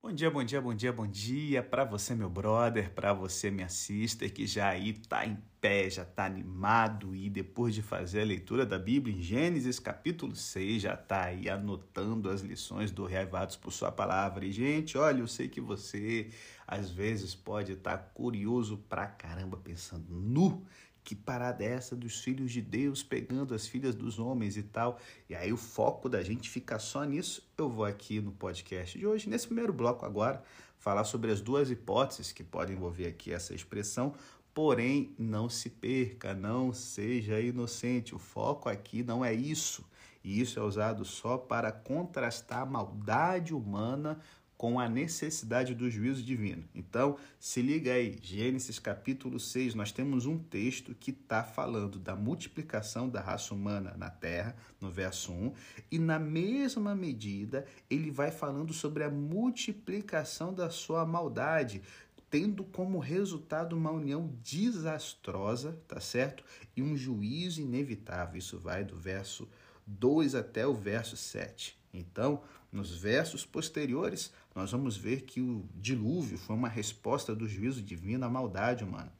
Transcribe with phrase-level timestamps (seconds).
[0.00, 3.68] Bom dia, bom dia, bom dia, bom dia para você, meu brother, para você, minha
[3.68, 8.24] sister, que já aí tá em pé, já tá animado e depois de fazer a
[8.24, 13.56] leitura da Bíblia em Gênesis capítulo 6, já tá aí anotando as lições do Reavados
[13.56, 14.46] por sua palavra.
[14.46, 16.30] E gente, olha, eu sei que você
[16.64, 20.64] às vezes pode estar tá curioso pra caramba pensando, nu,
[21.08, 24.98] que parada é essa dos filhos de Deus pegando as filhas dos homens e tal?
[25.26, 27.50] E aí o foco da gente fica só nisso.
[27.56, 30.42] Eu vou aqui no podcast de hoje, nesse primeiro bloco agora,
[30.78, 34.12] falar sobre as duas hipóteses que podem envolver aqui essa expressão.
[34.52, 38.14] Porém, não se perca, não seja inocente.
[38.14, 39.88] O foco aqui não é isso.
[40.22, 44.20] E isso é usado só para contrastar a maldade humana
[44.58, 46.64] com a necessidade do juízo divino.
[46.74, 52.16] Então, se liga aí, Gênesis capítulo 6, nós temos um texto que está falando da
[52.16, 55.52] multiplicação da raça humana na terra, no verso 1,
[55.92, 61.80] e na mesma medida ele vai falando sobre a multiplicação da sua maldade,
[62.28, 66.42] tendo como resultado uma união desastrosa, tá certo?
[66.76, 68.36] E um juízo inevitável.
[68.36, 69.48] Isso vai do verso
[69.86, 71.77] 2 até o verso 7.
[71.98, 77.82] Então, nos versos posteriores, nós vamos ver que o dilúvio foi uma resposta do juízo
[77.82, 79.12] divino à maldade humana.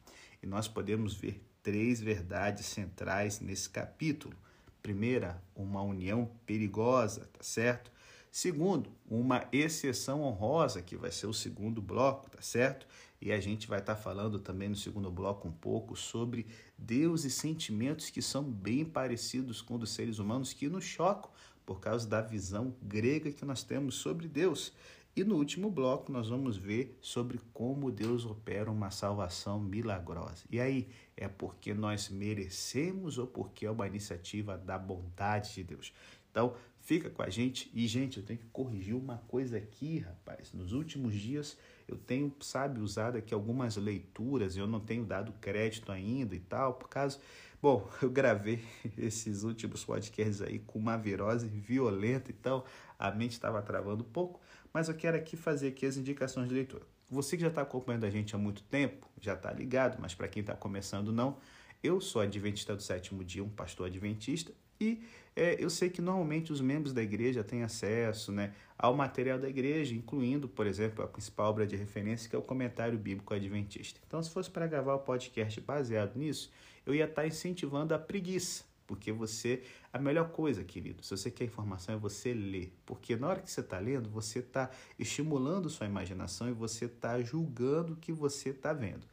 [0.43, 4.37] E nós podemos ver três verdades centrais nesse capítulo.
[4.83, 7.91] Primeira, uma união perigosa, tá certo?
[8.31, 12.87] Segundo, uma exceção honrosa, que vai ser o segundo bloco, tá certo?
[13.21, 17.25] E a gente vai estar tá falando também no segundo bloco um pouco sobre Deus
[17.25, 21.31] e sentimentos que são bem parecidos com os dos seres humanos, que nos chocam
[21.69, 24.73] por causa da visão grega que nós temos sobre Deus.
[25.15, 30.47] E no último bloco nós vamos ver sobre como Deus opera uma salvação milagrosa.
[30.51, 35.93] E aí, é porque nós merecemos ou porque é uma iniciativa da bondade de Deus?
[36.31, 37.71] Então, fica com a gente.
[37.75, 40.55] E, gente, eu tenho que corrigir uma coisa aqui, rapaz.
[40.55, 45.93] Nos últimos dias eu tenho, sabe, usado aqui algumas leituras, eu não tenho dado crédito
[45.93, 47.19] ainda e tal, por causa
[47.61, 48.63] Bom, eu gravei
[48.97, 52.65] esses últimos podcasts aí com uma virose violenta, então
[52.99, 54.41] a mente estava travando um pouco,
[54.73, 56.87] mas eu quero aqui fazer aqui as indicações de leitura.
[57.11, 60.29] Você que já está acompanhando a gente há muito tempo, já está ligado, mas para
[60.29, 61.39] quem está começando não,
[61.83, 65.03] eu sou adventista do sétimo dia, um pastor adventista, e
[65.35, 69.49] é, eu sei que normalmente os membros da igreja têm acesso né, ao material da
[69.49, 74.01] igreja, incluindo, por exemplo, a principal obra de referência, que é o comentário bíblico adventista.
[74.07, 76.53] Então, se fosse para gravar o podcast baseado nisso,
[76.89, 79.63] eu ia estar incentivando a preguiça, porque você,
[79.93, 83.51] a melhor coisa, querido, se você quer informação, é você ler, porque na hora que
[83.51, 88.49] você está lendo, você está estimulando sua imaginação e você está julgando o que você
[88.49, 89.07] está vendo.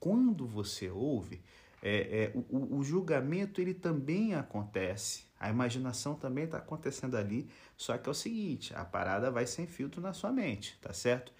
[0.00, 1.40] Quando você ouve,
[1.80, 7.96] é, é, o, o, julgamento ele também acontece, a imaginação também está acontecendo ali, só
[7.96, 11.32] que é o seguinte, a parada vai sem filtro na sua mente, tá certo?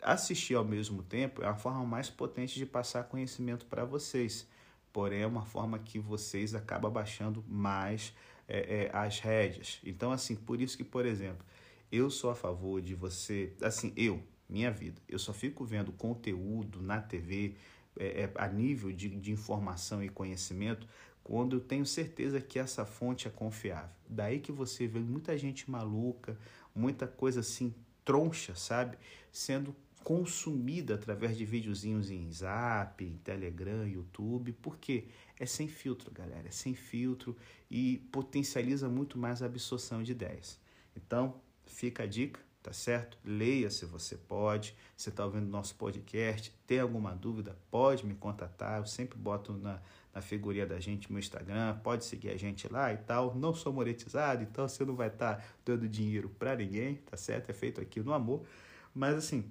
[0.00, 4.48] Assistir ao mesmo tempo é a forma mais potente de passar conhecimento para vocês,
[4.92, 8.14] porém é uma forma que vocês acabam baixando mais
[8.46, 9.80] é, é, as rédeas.
[9.84, 11.44] Então, assim, por isso que, por exemplo,
[11.90, 16.80] eu sou a favor de você, assim, eu, minha vida, eu só fico vendo conteúdo
[16.80, 17.54] na TV,
[17.98, 20.86] é, é, a nível de, de informação e conhecimento
[21.24, 23.94] quando eu tenho certeza que essa fonte é confiável.
[24.08, 26.38] Daí que você vê muita gente maluca,
[26.74, 27.74] muita coisa assim
[28.04, 28.96] troncha, sabe?
[29.30, 29.76] Sendo
[30.08, 35.04] consumida através de videozinhos em Zap, em Telegram, YouTube, porque
[35.38, 37.36] é sem filtro, galera, é sem filtro
[37.70, 40.58] e potencializa muito mais a absorção de ideias.
[40.96, 43.18] Então, fica a dica, tá certo?
[43.22, 44.74] Leia se você pode.
[44.96, 48.78] Você está ouvindo nosso podcast, tem alguma dúvida, pode me contatar.
[48.78, 49.78] Eu sempre boto na,
[50.14, 53.34] na figurinha da gente meu Instagram, pode seguir a gente lá e tal.
[53.34, 57.50] Não sou monetizado, então você não vai estar tá dando dinheiro para ninguém, tá certo?
[57.50, 58.42] É feito aqui no amor.
[58.94, 59.44] Mas assim,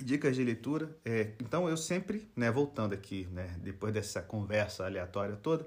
[0.00, 0.96] dicas de leitura.
[1.04, 5.66] É, então eu sempre, né, voltando aqui, né, depois dessa conversa aleatória toda,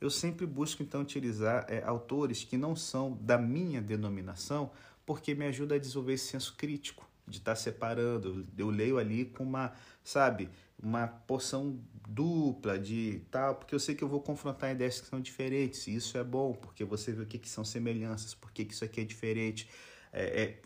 [0.00, 4.70] eu sempre busco então utilizar é, autores que não são da minha denominação
[5.06, 8.46] porque me ajuda a desenvolver esse senso crítico de estar tá separando.
[8.56, 10.50] Eu leio ali com uma, sabe,
[10.80, 11.78] uma porção
[12.08, 15.86] dupla de tal, porque eu sei que eu vou confrontar ideias que são diferentes.
[15.86, 18.84] E isso é bom, porque você vê o que, que são semelhanças, por que, isso
[18.84, 19.68] aqui é diferente.
[20.12, 20.60] É, é,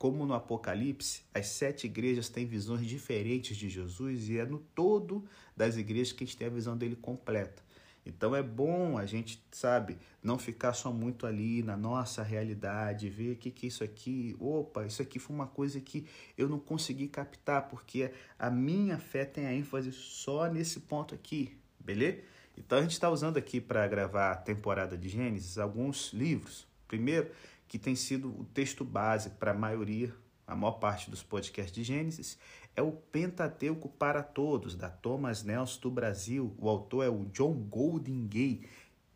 [0.00, 5.26] como no Apocalipse, as sete igrejas têm visões diferentes de Jesus e é no todo
[5.54, 7.62] das igrejas que a gente tem a visão dele completa.
[8.06, 13.32] Então é bom a gente, sabe, não ficar só muito ali na nossa realidade, ver
[13.32, 17.06] o que, que isso aqui, opa, isso aqui foi uma coisa que eu não consegui
[17.06, 22.22] captar, porque a minha fé tem a ênfase só nesse ponto aqui, beleza?
[22.56, 26.66] Então a gente está usando aqui para gravar a temporada de Gênesis alguns livros.
[26.88, 27.30] Primeiro,
[27.70, 30.12] que tem sido o texto base para a maioria,
[30.44, 32.36] a maior parte dos podcasts de Gênesis,
[32.74, 36.52] é o Pentateuco para Todos, da Thomas Nelson do Brasil.
[36.58, 38.62] O autor é o John Goldingay.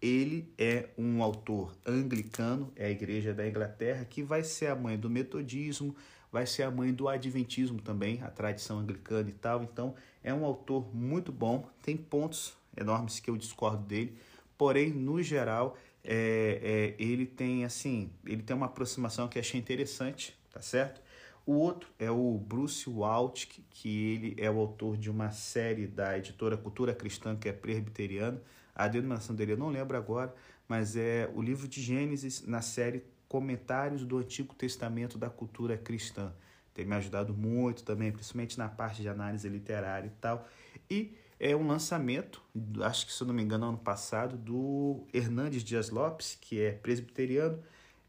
[0.01, 4.97] Ele é um autor anglicano, é a igreja da Inglaterra, que vai ser a mãe
[4.97, 5.97] do metodismo,
[6.31, 9.65] vai ser a mãe do adventismo também, a tradição anglicana e tal.
[9.65, 14.17] Então, é um autor muito bom, tem pontos enormes que eu discordo dele,
[14.57, 20.39] porém, no geral, é, é, ele tem assim, ele tem uma aproximação que achei interessante,
[20.53, 21.01] tá certo?
[21.47, 26.17] O outro é o Bruce Waltke, que ele é o autor de uma série da
[26.17, 28.41] editora Cultura Cristã, que é presbiteriana.
[28.75, 30.35] A denominação dele eu não lembro agora,
[30.67, 36.33] mas é o livro de Gênesis na série Comentários do Antigo Testamento da Cultura Cristã.
[36.73, 40.49] Tem me ajudado muito também, principalmente na parte de análise literária e tal.
[40.91, 42.43] E é um lançamento,
[42.83, 46.73] acho que se eu não me engano, ano passado, do Hernandes Dias Lopes, que é
[46.73, 47.59] presbiteriano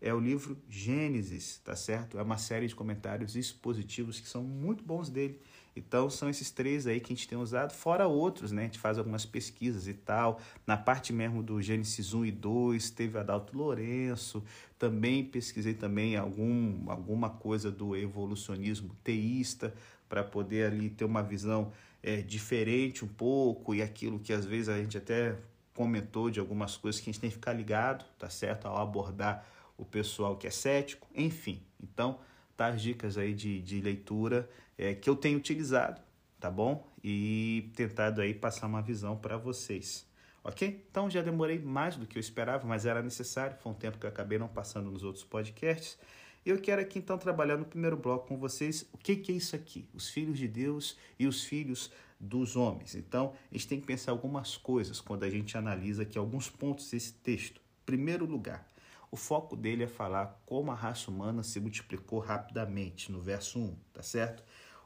[0.01, 2.19] é o livro Gênesis, tá certo?
[2.19, 5.39] É uma série de comentários expositivos que são muito bons dele.
[5.75, 8.61] Então, são esses três aí que a gente tem usado, fora outros, né?
[8.61, 10.39] A gente faz algumas pesquisas e tal.
[10.65, 14.43] Na parte mesmo do Gênesis 1 e 2, teve Adalto Lourenço.
[14.77, 19.73] Também pesquisei também algum, alguma coisa do evolucionismo teísta,
[20.07, 21.73] para poder ali ter uma visão
[22.05, 25.35] é, diferente um pouco e aquilo que às vezes a gente até
[25.73, 28.67] comentou de algumas coisas que a gente tem que ficar ligado, tá certo?
[28.67, 29.43] Ao abordar
[29.75, 31.63] o pessoal que é cético, enfim.
[31.81, 32.19] Então,
[32.55, 34.47] tá as dicas aí de, de leitura
[34.77, 35.99] é, que eu tenho utilizado,
[36.39, 36.87] tá bom?
[37.03, 40.07] E tentado aí passar uma visão para vocês.
[40.43, 40.85] Ok?
[40.91, 43.57] Então já demorei mais do que eu esperava, mas era necessário.
[43.57, 45.97] Foi um tempo que eu acabei não passando nos outros podcasts.
[46.45, 49.55] Eu quero aqui então trabalhar no primeiro bloco com vocês o que, que é isso
[49.55, 52.93] aqui: os filhos de Deus e os filhos dos homens.
[52.93, 56.91] Então, a gente tem que pensar algumas coisas quando a gente analisa aqui alguns pontos
[56.91, 57.59] desse texto.
[57.83, 58.71] Primeiro lugar,
[59.09, 63.75] o foco dele é falar como a raça humana se multiplicou rapidamente, no verso 1,
[63.91, 64.43] tá certo?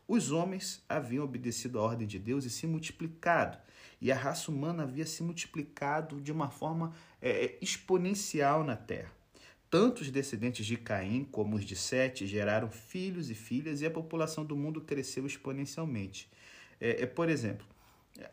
[0.08, 3.58] Os homens haviam obedecido à ordem de Deus e se multiplicado,
[4.00, 9.19] e a raça humana havia se multiplicado de uma forma é, é exponencial na terra.
[9.70, 13.92] Tanto os descendentes de Caim como os de Sete geraram filhos e filhas, e a
[13.92, 16.28] população do mundo cresceu exponencialmente.
[16.82, 17.68] É, é por exemplo,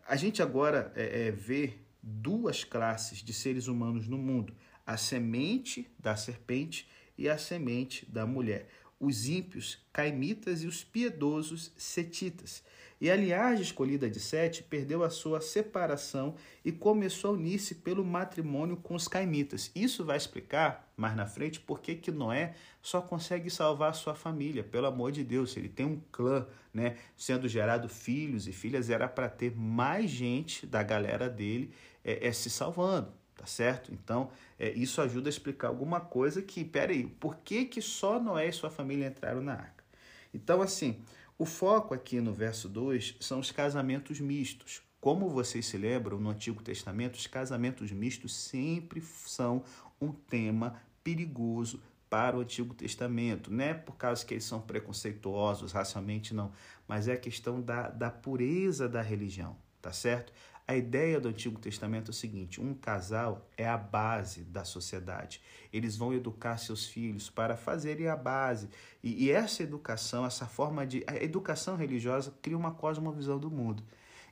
[0.07, 4.55] a gente agora é, é, vê duas classes de seres humanos no mundo:
[4.87, 6.89] a semente da serpente
[7.19, 8.69] e a semente da mulher,
[8.99, 12.63] os ímpios caimitas e os piedosos setitas.
[12.99, 16.35] E a linhagem escolhida de Sete perdeu a sua separação
[16.65, 19.71] e começou a unir-se pelo matrimônio com os caimitas.
[19.75, 24.65] Isso vai explicar mais na frente por que Noé só consegue salvar a sua família,
[24.65, 25.57] pelo amor de Deus.
[25.57, 30.67] Ele tem um clã, né, sendo gerado filhos e filhas, era para ter mais gente
[30.67, 31.73] da galera dele
[32.05, 33.93] é, é, se salvando tá certo?
[33.93, 38.49] Então, é, isso ajuda a explicar alguma coisa que, peraí, por que, que só Noé
[38.49, 39.85] e sua família entraram na arca?
[40.33, 40.99] Então, assim,
[41.39, 44.83] o foco aqui no verso 2 são os casamentos mistos.
[45.01, 49.63] Como vocês se lembram, no Antigo Testamento, os casamentos mistos sempre são
[50.01, 51.81] um tema perigoso
[52.11, 53.49] para o Antigo Testamento.
[53.49, 56.51] Não é por causa que eles são preconceituosos, racialmente não,
[56.89, 60.33] mas é a questão da, da pureza da religião, tá certo?
[60.67, 65.41] A ideia do Antigo Testamento é o seguinte: um casal é a base da sociedade.
[65.73, 68.69] Eles vão educar seus filhos para fazerem a base.
[69.01, 71.05] E, e essa educação, essa forma de.
[71.07, 73.85] A educação religiosa cria uma cosmovisão do mundo.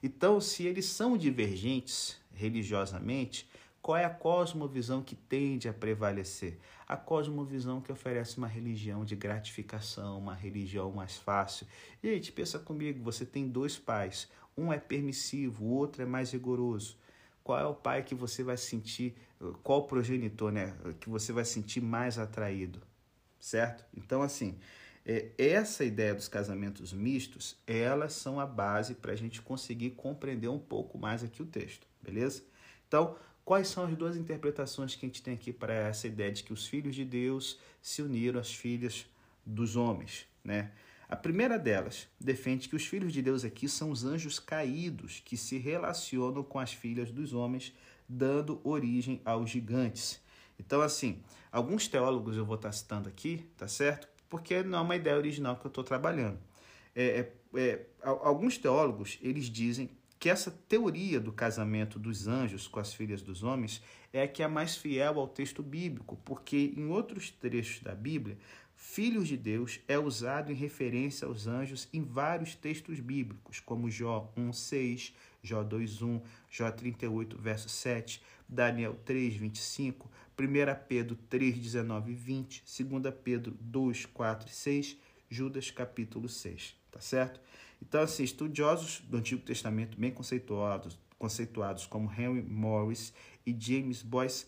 [0.02, 3.48] Então, se eles são divergentes religiosamente,
[3.84, 6.58] qual é a cosmovisão que tende a prevalecer?
[6.88, 11.66] A cosmovisão que oferece uma religião de gratificação, uma religião mais fácil.
[12.02, 14.26] Gente, pensa comigo, você tem dois pais.
[14.56, 16.96] Um é permissivo, o outro é mais rigoroso.
[17.42, 19.14] Qual é o pai que você vai sentir,
[19.62, 22.80] qual progenitor, né, que você vai sentir mais atraído,
[23.38, 23.84] certo?
[23.94, 24.58] Então, assim,
[25.04, 30.48] é, essa ideia dos casamentos mistos, elas são a base para a gente conseguir compreender
[30.48, 32.42] um pouco mais aqui o texto, beleza?
[32.88, 36.42] Então, quais são as duas interpretações que a gente tem aqui para essa ideia de
[36.42, 39.06] que os filhos de Deus se uniram às filhas
[39.44, 40.70] dos homens, né?
[41.08, 45.36] A primeira delas defende que os filhos de Deus aqui são os anjos caídos que
[45.36, 47.74] se relacionam com as filhas dos homens,
[48.08, 50.20] dando origem aos gigantes.
[50.58, 51.22] Então, assim,
[51.52, 54.08] alguns teólogos eu vou estar citando aqui, tá certo?
[54.28, 56.38] Porque não é uma ideia original que eu estou trabalhando.
[56.96, 59.90] É, é, é, alguns teólogos eles dizem
[60.24, 64.42] que essa teoria do casamento dos anjos com as filhas dos homens é a que
[64.42, 68.38] é mais fiel ao texto bíblico, porque em outros trechos da Bíblia
[68.74, 74.32] Filhos de Deus é usado em referência aos anjos em vários textos bíblicos, como Jó
[74.34, 75.12] 1:6,
[75.42, 82.64] Jó 2:1, Jó 38, verso 7, Daniel 3, 25, 1 Pedro 3, 19 e 20,
[82.82, 84.96] 2 Pedro 2, 4 e 6,
[85.28, 87.40] Judas capítulo 6, tá certo?
[87.86, 93.12] Então, assim, estudiosos do Antigo Testamento bem conceituados, conceituados como Henry Morris
[93.46, 94.46] e James Boyce,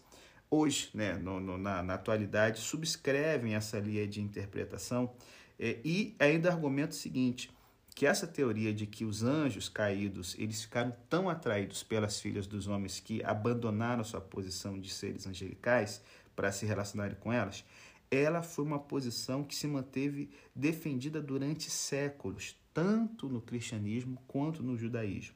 [0.50, 5.14] hoje, né, no, no, na, na, atualidade, subscrevem essa linha de interpretação
[5.58, 7.50] é, e ainda argumenta o seguinte,
[7.94, 12.66] que essa teoria de que os anjos caídos eles ficaram tão atraídos pelas filhas dos
[12.66, 16.02] homens que abandonaram sua posição de seres angelicais
[16.34, 17.64] para se relacionarem com elas,
[18.10, 24.76] ela foi uma posição que se manteve defendida durante séculos, tanto no cristianismo quanto no
[24.76, 25.34] judaísmo.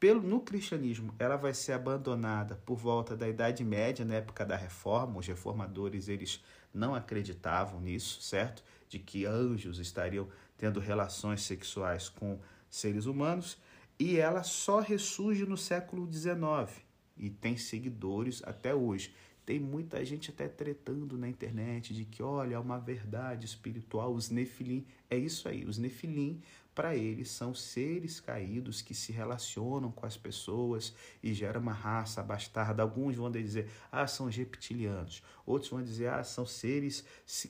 [0.00, 4.56] Pelo, no cristianismo, ela vai ser abandonada por volta da Idade Média, na época da
[4.56, 5.18] Reforma.
[5.18, 8.64] Os reformadores eles não acreditavam nisso, certo?
[8.88, 10.26] De que anjos estariam
[10.56, 12.40] tendo relações sexuais com
[12.70, 13.58] seres humanos.
[13.98, 16.82] E ela só ressurge no século XIX
[17.14, 19.12] e tem seguidores até hoje.
[19.48, 24.28] Tem muita gente até tretando na internet de que, olha, é uma verdade espiritual, os
[24.28, 24.84] nefilim.
[25.08, 26.42] É isso aí, os nefilim,
[26.74, 32.22] para eles, são seres caídos que se relacionam com as pessoas e geram uma raça
[32.22, 32.82] bastarda.
[32.82, 35.22] Alguns vão dizer, ah, são reptilianos.
[35.46, 37.02] Outros vão dizer, ah, são seres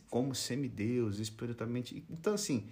[0.09, 2.05] como semideuses, espiritualmente.
[2.09, 2.69] Então, assim,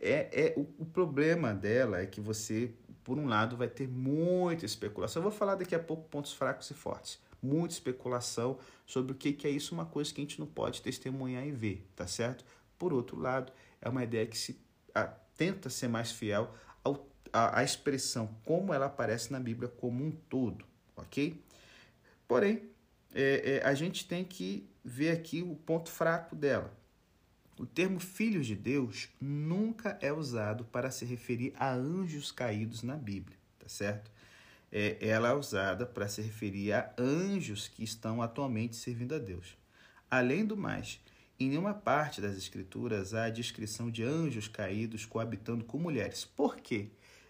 [0.00, 4.66] é, é o, o problema dela é que você, por um lado, vai ter muita
[4.66, 5.22] especulação.
[5.22, 9.46] Eu vou falar daqui a pouco pontos fracos e fortes muita especulação sobre o que,
[9.46, 12.44] é isso, uma coisa que a gente não pode testemunhar e ver, tá certo?
[12.78, 14.58] Por outro lado, é uma ideia que se
[14.94, 15.04] a,
[15.36, 20.10] tenta ser mais fiel ao, a, a expressão como ela aparece na Bíblia como um
[20.10, 20.64] todo,
[20.96, 21.42] ok?
[22.26, 22.62] Porém,
[23.14, 26.72] é, é, a gente tem que ver aqui o ponto fraco dela.
[27.58, 32.96] O termo filhos de Deus nunca é usado para se referir a anjos caídos na
[32.96, 34.10] Bíblia, tá certo?
[34.76, 39.56] É, ela é usada para se referir a anjos que estão atualmente servindo a Deus.
[40.10, 41.00] Além do mais,
[41.38, 46.24] em nenhuma parte das Escrituras há a descrição de anjos caídos coabitando com mulheres.
[46.24, 46.88] Por quê?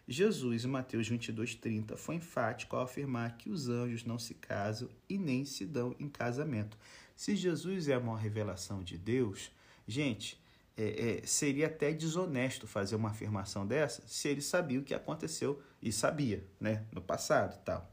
[0.09, 5.19] Jesus, em Mateus 22,30, foi enfático ao afirmar que os anjos não se casam e
[5.19, 6.79] nem se dão em casamento.
[7.15, 9.51] Se Jesus é a maior revelação de Deus,
[9.87, 10.43] gente,
[10.77, 15.63] é, é, seria até desonesto fazer uma afirmação dessa se ele sabia o que aconteceu
[15.81, 17.93] e sabia, né, no passado e tal.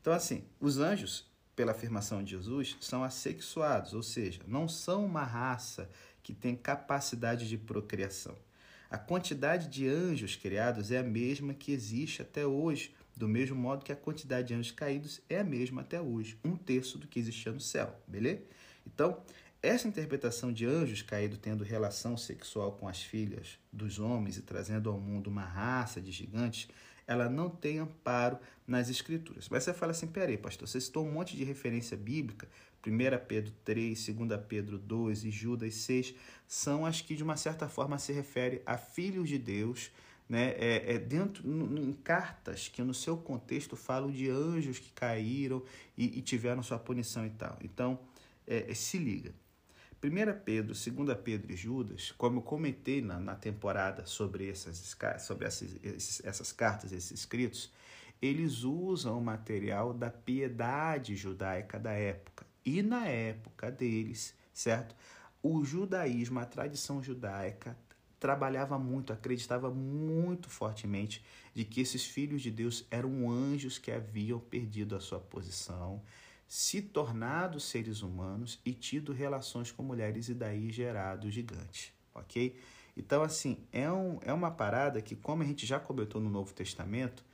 [0.00, 5.24] Então, assim, os anjos, pela afirmação de Jesus, são assexuados, ou seja, não são uma
[5.24, 5.90] raça
[6.22, 8.36] que tem capacidade de procriação.
[8.90, 13.84] A quantidade de anjos criados é a mesma que existe até hoje, do mesmo modo
[13.84, 17.18] que a quantidade de anjos caídos é a mesma até hoje, um terço do que
[17.18, 18.42] existia no céu, beleza?
[18.86, 19.22] Então,
[19.62, 24.88] essa interpretação de anjos caídos tendo relação sexual com as filhas dos homens e trazendo
[24.88, 26.68] ao mundo uma raça de gigantes,
[27.06, 29.48] ela não tem amparo nas escrituras.
[29.50, 32.48] Mas você fala assim, peraí, pastor, você citou um monte de referência bíblica,
[32.86, 36.14] 1 Pedro 3, 2 Pedro 2 e Judas 6,
[36.46, 39.90] são as que de uma certa forma se refere a filhos de Deus,
[40.26, 40.54] né?
[40.56, 45.62] é, é dentro em cartas que no seu contexto falam de anjos que caíram
[45.98, 47.58] e, e tiveram sua punição e tal.
[47.60, 47.98] Então,
[48.46, 49.34] é, se liga.
[50.02, 55.46] 1 Pedro, 2 Pedro e Judas, como eu comentei na, na temporada sobre, essas, sobre
[55.46, 57.70] essas, esses, essas cartas, esses escritos,
[58.20, 62.46] eles usam o material da piedade judaica da época.
[62.64, 64.94] E na época deles, certo?
[65.42, 67.76] O judaísmo, a tradição judaica,
[68.18, 74.38] trabalhava muito, acreditava muito fortemente de que esses filhos de Deus eram anjos que haviam
[74.38, 76.02] perdido a sua posição,
[76.50, 82.58] se tornado seres humanos e tido relações com mulheres e daí gerado gigante, ok?
[82.96, 86.52] Então, assim, é, um, é uma parada que, como a gente já comentou no Novo
[86.52, 87.24] Testamento,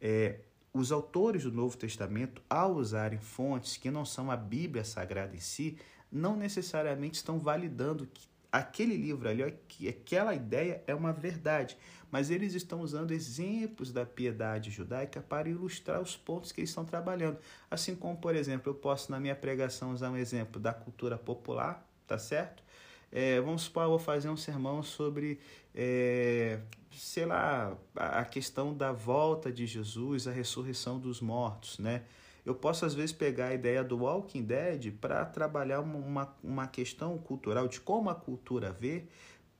[0.00, 0.40] é,
[0.74, 5.40] os autores do Novo Testamento, ao usarem fontes que não são a Bíblia Sagrada em
[5.40, 5.78] si,
[6.10, 9.42] não necessariamente estão validando que aquele livro ali,
[9.88, 11.76] aquela ideia é uma verdade,
[12.10, 16.84] mas eles estão usando exemplos da piedade judaica para ilustrar os pontos que eles estão
[16.84, 17.38] trabalhando.
[17.70, 21.86] Assim como, por exemplo, eu posso na minha pregação usar um exemplo da cultura popular,
[22.06, 22.62] tá certo?
[23.10, 25.38] É, vamos supor, eu vou fazer um sermão sobre,
[25.74, 26.60] é,
[26.92, 32.02] sei lá, a questão da volta de Jesus, a ressurreição dos mortos, né?
[32.46, 37.18] Eu posso às vezes pegar a ideia do Walking Dead para trabalhar uma, uma questão
[37.18, 39.08] cultural de como a cultura vê,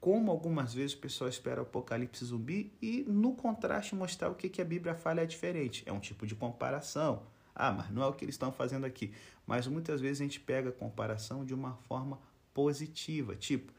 [0.00, 4.48] como algumas vezes o pessoal espera o apocalipse zumbi e no contraste mostrar o que,
[4.48, 5.82] que a Bíblia fala é diferente.
[5.84, 7.24] É um tipo de comparação.
[7.52, 9.12] Ah, mas não é o que eles estão fazendo aqui.
[9.44, 12.20] Mas muitas vezes a gente pega a comparação de uma forma
[12.54, 13.72] positiva, tipo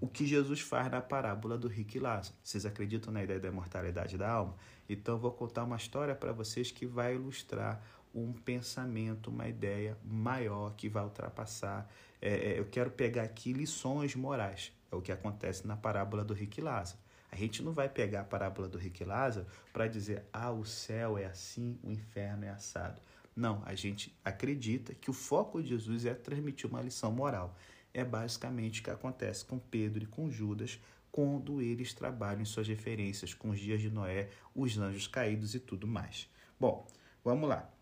[0.00, 2.36] o que Jesus faz na parábola do rico e Lázaro.
[2.42, 4.54] Vocês acreditam na ideia da imortalidade da alma?
[4.88, 7.82] Então vou contar uma história para vocês que vai ilustrar
[8.16, 11.88] um pensamento, uma ideia maior que vai ultrapassar.
[12.20, 14.72] É, é, eu quero pegar aqui lições morais.
[14.90, 16.98] É o que acontece na parábola do rico Lázaro.
[17.30, 21.18] A gente não vai pegar a parábola do rico Lázaro para dizer, ah, o céu
[21.18, 23.02] é assim, o inferno é assado.
[23.34, 27.54] Não, a gente acredita que o foco de Jesus é transmitir uma lição moral.
[27.92, 30.80] É basicamente o que acontece com Pedro e com Judas
[31.12, 35.60] quando eles trabalham em suas referências com os dias de Noé, os anjos caídos e
[35.60, 36.30] tudo mais.
[36.58, 36.86] Bom,
[37.22, 37.75] vamos lá.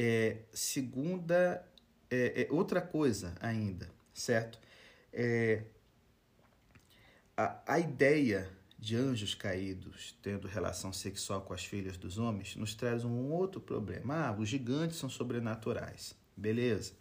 [0.00, 1.66] É, segunda,
[2.08, 4.60] é, é, outra coisa ainda, certo?
[5.12, 5.64] É,
[7.36, 12.76] a, a ideia de anjos caídos tendo relação sexual com as filhas dos homens nos
[12.76, 14.28] traz um outro problema.
[14.28, 16.14] Ah, os gigantes são sobrenaturais.
[16.36, 16.92] Beleza.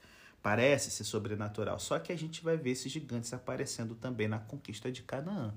[0.42, 1.80] Parece ser sobrenatural.
[1.80, 5.54] Só que a gente vai ver esses gigantes aparecendo também na conquista de Canaã.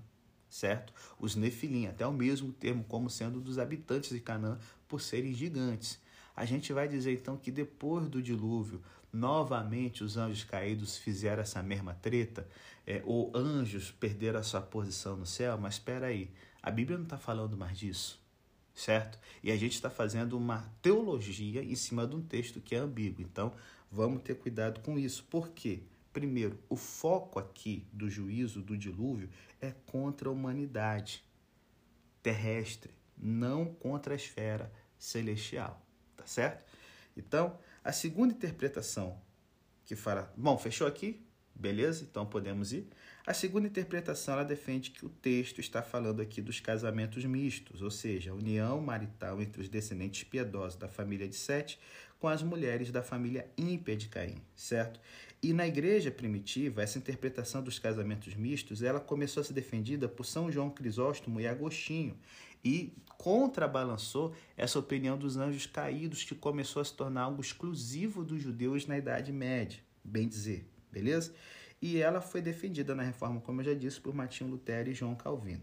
[0.46, 0.92] Certo?
[1.18, 5.98] Os Nefilim, até o mesmo termo como sendo dos habitantes de Canaã por serem gigantes.
[6.40, 8.82] A gente vai dizer então que depois do dilúvio,
[9.12, 12.48] novamente os anjos caídos fizeram essa mesma treta,
[12.86, 16.30] é, ou anjos perderam a sua posição no céu, mas espera aí,
[16.62, 18.18] a Bíblia não está falando mais disso,
[18.72, 19.18] certo?
[19.42, 23.20] E a gente está fazendo uma teologia em cima de um texto que é ambíguo,
[23.20, 23.52] então
[23.92, 25.22] vamos ter cuidado com isso.
[25.24, 25.82] Por quê?
[26.10, 29.28] Primeiro, o foco aqui do juízo do dilúvio
[29.60, 31.22] é contra a humanidade
[32.22, 35.86] terrestre, não contra a esfera celestial,
[36.30, 36.64] certo?
[37.16, 39.20] Então, a segunda interpretação
[39.84, 41.20] que fala, bom, fechou aqui?
[41.54, 42.06] Beleza?
[42.08, 42.86] Então podemos ir.
[43.26, 47.90] A segunda interpretação ela defende que o texto está falando aqui dos casamentos mistos, ou
[47.90, 51.78] seja, a união marital entre os descendentes piedosos da família de Sete
[52.18, 55.00] com as mulheres da família ímpia de Caim, certo?
[55.42, 60.24] E na igreja primitiva, essa interpretação dos casamentos mistos, ela começou a ser defendida por
[60.24, 62.16] São João Crisóstomo e Agostinho,
[62.64, 68.40] e contrabalançou essa opinião dos anjos caídos, que começou a se tornar algo exclusivo dos
[68.40, 71.34] judeus na Idade Média, bem dizer, beleza?
[71.82, 75.14] E ela foi defendida na reforma, como eu já disse, por Martinho Lutero e João
[75.14, 75.62] Calvino.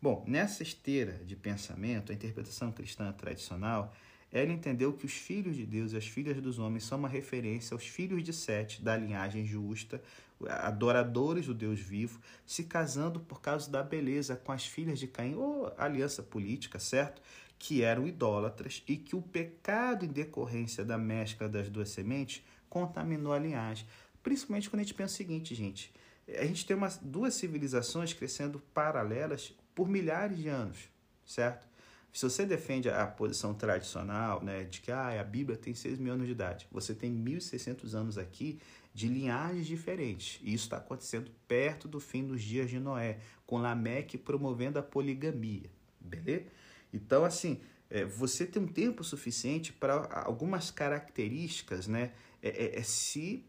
[0.00, 3.94] Bom, nessa esteira de pensamento, a interpretação cristã tradicional
[4.34, 7.72] ela entendeu que os filhos de Deus e as filhas dos homens são uma referência
[7.72, 10.02] aos filhos de Sete, da linhagem justa,
[10.48, 15.36] adoradores do Deus vivo, se casando por causa da beleza com as filhas de Caim,
[15.36, 17.22] ou aliança política, certo?
[17.60, 23.32] Que eram idólatras e que o pecado em decorrência da mescla das duas sementes contaminou
[23.32, 23.86] a linhagem.
[24.20, 25.92] Principalmente quando a gente pensa o seguinte, gente:
[26.36, 30.90] a gente tem umas, duas civilizações crescendo paralelas por milhares de anos,
[31.24, 31.72] certo?
[32.14, 36.12] Se você defende a posição tradicional, né, de que ah, a Bíblia tem 6 mil
[36.12, 38.60] anos de idade, você tem 1.600 anos aqui
[38.94, 40.38] de linhagens diferentes.
[40.40, 44.82] E isso está acontecendo perto do fim dos dias de Noé, com Lameque promovendo a
[44.82, 46.46] poligamia, beleza?
[46.92, 52.82] Então, assim, é, você tem um tempo suficiente para algumas características né, é, é, é,
[52.84, 53.44] se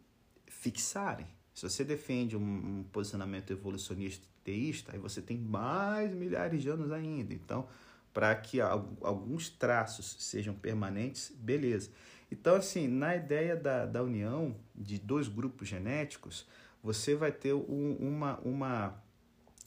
[0.47, 1.27] fixarem.
[1.53, 6.91] Se você defende um, um posicionamento evolucionista teísta, aí você tem mais milhares de anos
[6.91, 7.31] ainda.
[7.31, 7.67] Então,
[8.15, 11.89] para que alguns traços sejam permanentes, beleza.
[12.31, 16.47] Então, assim, na ideia da, da união de dois grupos genéticos,
[16.81, 19.03] você vai ter um, uma, uma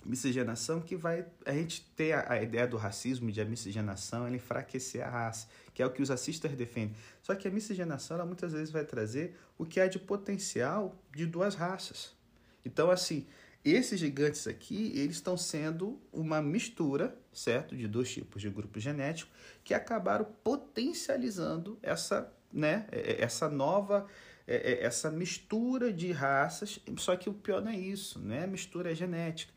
[0.02, 1.26] miscigenação que vai.
[1.44, 5.46] A gente ter a, a, ideia do racismo, de a miscigenação, ela enfraquecer a raça,
[5.74, 6.96] que é o que os racistas defendem.
[7.20, 11.26] Só que a miscigenação, ela muitas vezes vai trazer o que há de potencial de
[11.26, 12.16] duas raças.
[12.64, 13.26] Então, assim,
[13.64, 19.30] esses gigantes aqui, eles estão sendo uma mistura, certo, de dois tipos de grupo genético
[19.64, 24.06] que acabaram potencializando essa, né, é, é, essa nova,
[24.46, 26.78] é, essa mistura de raças.
[26.96, 29.52] Só que o pior não é isso, não é a mistura genética,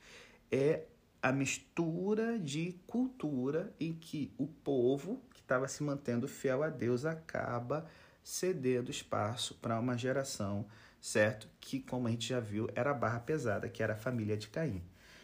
[0.52, 0.86] é
[1.22, 7.06] a mistura de cultura em que o povo que estava se mantendo fiel a Deus
[7.06, 7.86] acaba
[8.24, 10.66] cedendo espaço para uma geração
[11.02, 11.50] certo?
[11.60, 14.48] Que, como a gente já viu, era a barra pesada, que era a família de
[14.48, 14.82] Caim.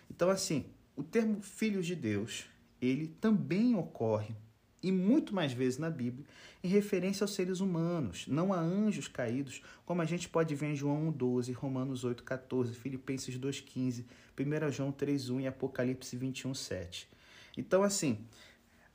[0.09, 2.45] Então, assim, o termo filhos de Deus,
[2.81, 4.35] ele também ocorre,
[4.81, 6.25] e muito mais vezes na Bíblia,
[6.63, 10.75] em referência aos seres humanos, não a anjos caídos, como a gente pode ver em
[10.75, 14.05] João 1,12, Romanos 8,14, Filipenses 2,15,
[14.39, 17.05] 1 João 3,1 e Apocalipse 21,7.
[17.55, 18.19] Então, assim,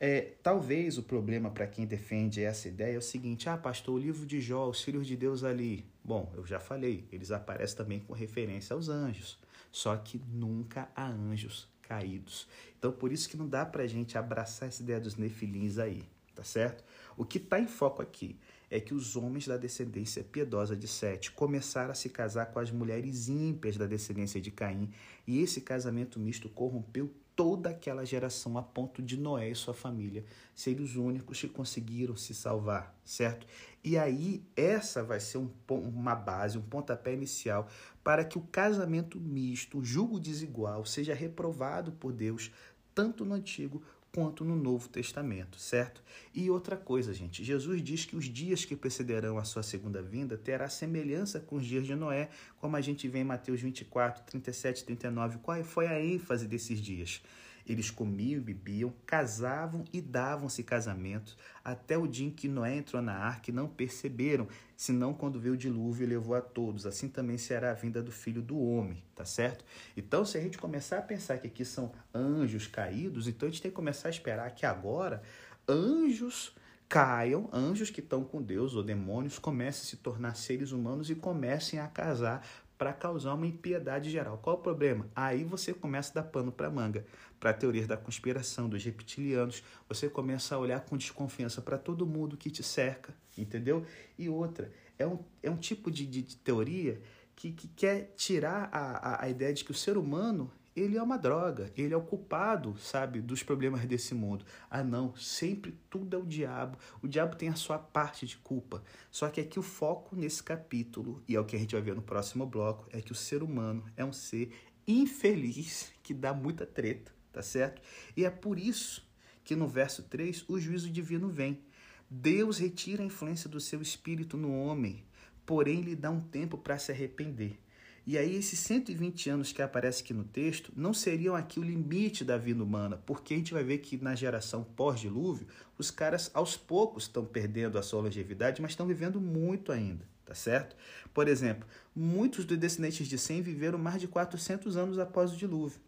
[0.04, 3.98] é, talvez o problema para quem defende essa ideia é o seguinte: ah, pastor, o
[3.98, 5.86] livro de Jó, os filhos de Deus ali.
[6.02, 9.38] Bom, eu já falei, eles aparecem também com referência aos anjos,
[9.70, 12.48] só que nunca há anjos caídos.
[12.76, 16.02] Então, por isso que não dá para a gente abraçar essa ideia dos nefilins aí,
[16.34, 16.82] tá certo?
[17.16, 18.36] O que está em foco aqui
[18.68, 22.72] é que os homens da descendência piedosa de Sete começaram a se casar com as
[22.72, 24.90] mulheres ímpias da descendência de Caim,
[25.28, 30.24] e esse casamento misto corrompeu toda aquela geração a ponto de Noé e sua família
[30.54, 33.46] serem os únicos que conseguiram se salvar, certo?
[33.82, 37.68] E aí, essa vai ser um, uma base, um pontapé inicial
[38.04, 42.50] para que o casamento misto, o julgo desigual, seja reprovado por Deus,
[42.94, 46.02] tanto no Antigo quanto no Novo Testamento, certo?
[46.34, 50.36] E outra coisa, gente, Jesus diz que os dias que precederão a sua segunda vinda
[50.36, 54.80] terá semelhança com os dias de Noé, como a gente vê em Mateus 24, 37
[54.80, 55.38] e 39.
[55.38, 57.22] Qual foi a ênfase desses dias?
[57.66, 63.02] Eles comiam e bebiam, casavam e davam-se casamentos, até o dia em que Noé entrou
[63.02, 66.86] na arca e não perceberam, senão quando veio o dilúvio e levou a todos.
[66.86, 69.64] Assim também será a vinda do filho do homem, tá certo?
[69.96, 73.62] Então, se a gente começar a pensar que aqui são anjos caídos, então a gente
[73.62, 75.22] tem que começar a esperar que agora
[75.68, 76.54] anjos
[76.92, 81.14] caiam, anjos que estão com Deus ou demônios comecem a se tornar seres humanos e
[81.14, 82.46] comecem a casar
[82.82, 84.38] para causar uma impiedade geral.
[84.38, 85.06] Qual o problema?
[85.14, 87.06] Aí você começa a dar pano para manga,
[87.38, 89.62] para a teoria da conspiração, dos reptilianos.
[89.88, 93.86] Você começa a olhar com desconfiança para todo mundo que te cerca, entendeu?
[94.18, 97.00] E outra, é um, é um tipo de, de, de teoria
[97.36, 101.02] que, que quer tirar a, a, a ideia de que o ser humano ele é
[101.02, 104.44] uma droga, ele é o culpado, sabe, dos problemas desse mundo.
[104.70, 106.78] Ah, não, sempre tudo é o diabo.
[107.02, 108.82] O diabo tem a sua parte de culpa.
[109.10, 111.94] Só que aqui o foco nesse capítulo, e é o que a gente vai ver
[111.94, 114.52] no próximo bloco, é que o ser humano é um ser
[114.86, 117.82] infeliz que dá muita treta, tá certo?
[118.16, 119.06] E é por isso
[119.44, 121.60] que no verso 3 o juízo divino vem.
[122.08, 125.04] Deus retira a influência do seu espírito no homem,
[125.46, 127.58] porém lhe dá um tempo para se arrepender.
[128.04, 132.24] E aí, esses 120 anos que aparece aqui no texto não seriam aqui o limite
[132.24, 135.46] da vida humana, porque a gente vai ver que na geração pós-dilúvio,
[135.78, 140.34] os caras aos poucos estão perdendo a sua longevidade, mas estão vivendo muito ainda, tá
[140.34, 140.74] certo?
[141.14, 145.80] Por exemplo, muitos dos descendentes de Sem viveram mais de 400 anos após o dilúvio.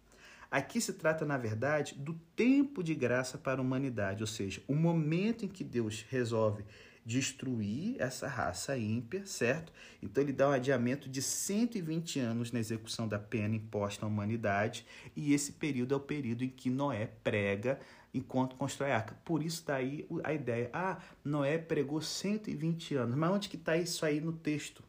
[0.49, 4.75] Aqui se trata, na verdade, do tempo de graça para a humanidade, ou seja, o
[4.77, 6.65] momento em que Deus resolve
[7.05, 9.73] destruir essa raça ímpia, certo?
[10.03, 14.87] Então ele dá um adiamento de 120 anos na execução da pena imposta à humanidade,
[15.15, 17.79] e esse período é o período em que Noé prega
[18.15, 19.17] enquanto constrói a arca.
[19.25, 23.17] Por isso daí a ideia, ah, Noé pregou 120 anos.
[23.17, 24.83] Mas onde que está isso aí no texto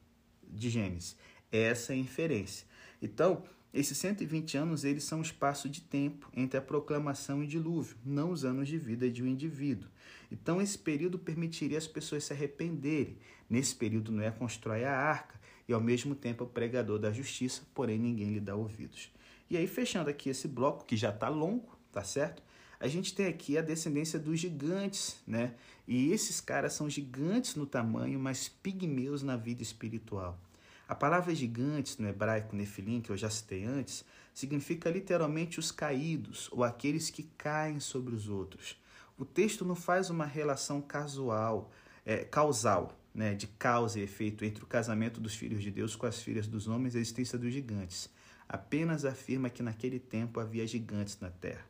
[0.47, 1.17] de Gênesis?
[1.51, 2.67] Essa é a inferência.
[3.01, 3.43] Então,
[3.75, 7.97] esses 120 anos eles são um espaço de tempo entre a proclamação e o dilúvio,
[8.05, 9.89] não os anos de vida de um indivíduo.
[10.31, 13.17] Então, esse período permitiria as pessoas se arrependerem.
[13.49, 17.63] Nesse período, Noé constrói a arca e, ao mesmo tempo, é o pregador da justiça,
[17.73, 19.11] porém ninguém lhe dá ouvidos.
[19.49, 22.41] E aí, fechando aqui esse bloco, que já está longo, tá certo?
[22.79, 25.53] A gente tem aqui a descendência dos gigantes, né?
[25.85, 30.39] E esses caras são gigantes no tamanho, mas pigmeus na vida espiritual.
[30.87, 36.47] A palavra gigantes no hebraico nefilim, que eu já citei antes, significa literalmente os caídos
[36.51, 38.79] ou aqueles que caem sobre os outros.
[39.17, 41.71] O texto não faz uma relação casual,
[42.05, 46.05] é, causal, né, de causa e efeito entre o casamento dos filhos de Deus com
[46.05, 48.09] as filhas dos homens e a existência dos gigantes.
[48.47, 51.65] Apenas afirma que naquele tempo havia gigantes na terra.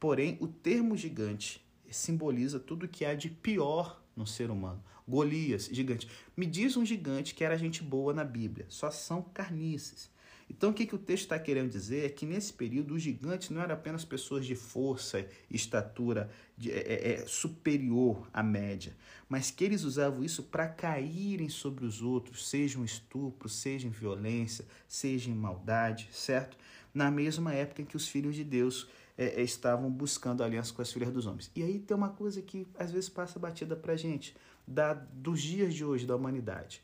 [0.00, 4.82] Porém, o termo gigante simboliza tudo que há de pior no ser humano.
[5.06, 6.08] Golias, gigante.
[6.36, 8.66] Me diz um gigante que era gente boa na Bíblia.
[8.68, 10.10] Só são carniças.
[10.48, 13.50] Então, o que, que o texto está querendo dizer é que nesse período os gigantes
[13.50, 18.94] não eram apenas pessoas de força e estatura de, é, é, é superior à média,
[19.28, 23.90] mas que eles usavam isso para caírem sobre os outros, seja em estupro, seja em
[23.90, 26.56] violência, seja em maldade, certo?
[26.92, 30.82] Na mesma época em que os filhos de Deus é, é estavam buscando aliança com
[30.82, 31.50] as filhas dos homens.
[31.54, 35.40] E aí tem uma coisa que às vezes passa batida para a gente, da, dos
[35.42, 36.82] dias de hoje, da humanidade.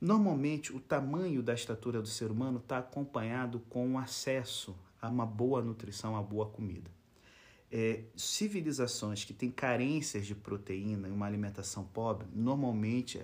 [0.00, 5.26] Normalmente, o tamanho da estatura do ser humano está acompanhado com o acesso a uma
[5.26, 6.90] boa nutrição, a boa comida.
[7.70, 13.20] É, civilizações que têm carências de proteína e uma alimentação pobre, normalmente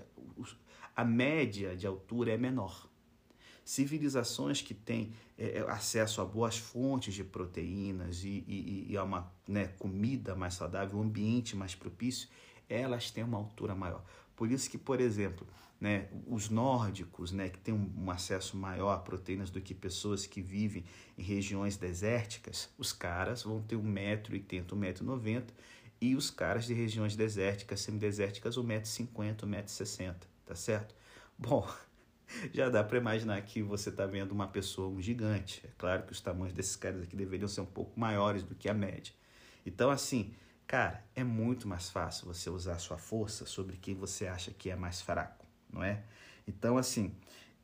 [0.95, 2.89] a média de altura é menor.
[3.65, 9.03] Civilizações que têm é, é, acesso a boas fontes de proteínas e, e, e a
[9.03, 12.29] uma né, comida mais saudável, um ambiente mais propício,
[12.69, 14.05] elas têm uma altura maior.
[14.37, 15.47] Por isso que, por exemplo,
[15.81, 20.41] né, os nórdicos, né, que têm um, acesso maior a proteínas do que pessoas que
[20.41, 20.85] vivem
[21.17, 25.45] em regiões desérticas, os caras vão ter 1,80m, 1,90m,
[26.01, 30.95] e os caras de regiões desérticas, semidesérticas, 1,50m, 1,60m, tá certo?
[31.39, 31.67] Bom,
[32.53, 35.63] já dá para imaginar que você está vendo uma pessoa, um gigante.
[35.65, 38.69] É claro que os tamanhos desses caras aqui deveriam ser um pouco maiores do que
[38.69, 39.13] a média.
[39.67, 40.35] Então, assim,
[40.67, 44.77] Cara, é muito mais fácil você usar sua força sobre quem você acha que é
[44.77, 46.03] mais fraco, não é?
[46.49, 47.15] Então, assim,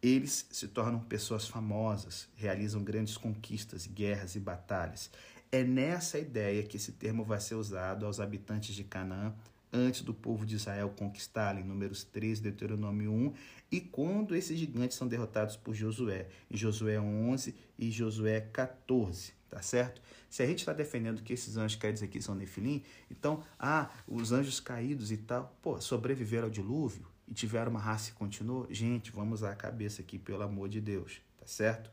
[0.02, 5.10] eles se tornam pessoas famosas, realizam grandes conquistas, guerras e batalhas.
[5.50, 9.34] É nessa ideia que esse termo vai ser usado aos habitantes de Canaã
[9.72, 13.32] antes do povo de Israel conquistá-lo, em Números 3, Deuteronômio 1,
[13.70, 19.62] e quando esses gigantes são derrotados por Josué, em Josué 11 e Josué 14, tá
[19.62, 20.02] certo?
[20.28, 24.32] Se a gente está defendendo que esses anjos caídos aqui são Nefilim, então, ah, os
[24.32, 28.66] anjos caídos e tal, pô, sobreviveram ao dilúvio e tiveram uma raça que continuou?
[28.70, 31.90] Gente, vamos à cabeça aqui, pelo amor de Deus, tá certo?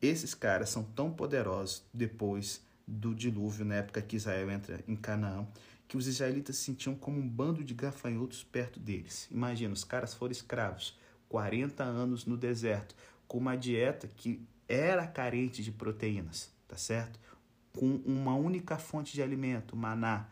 [0.00, 5.46] Esses caras são tão poderosos depois do dilúvio, na época que Israel entra em Canaã,
[5.88, 9.28] que os israelitas se sentiam como um bando de gafanhotos perto deles.
[9.30, 12.94] Imagina, os caras foram escravos, 40 anos no deserto,
[13.26, 17.20] com uma dieta que era carente de proteínas, tá certo?
[17.72, 20.28] Com uma única fonte de alimento, maná.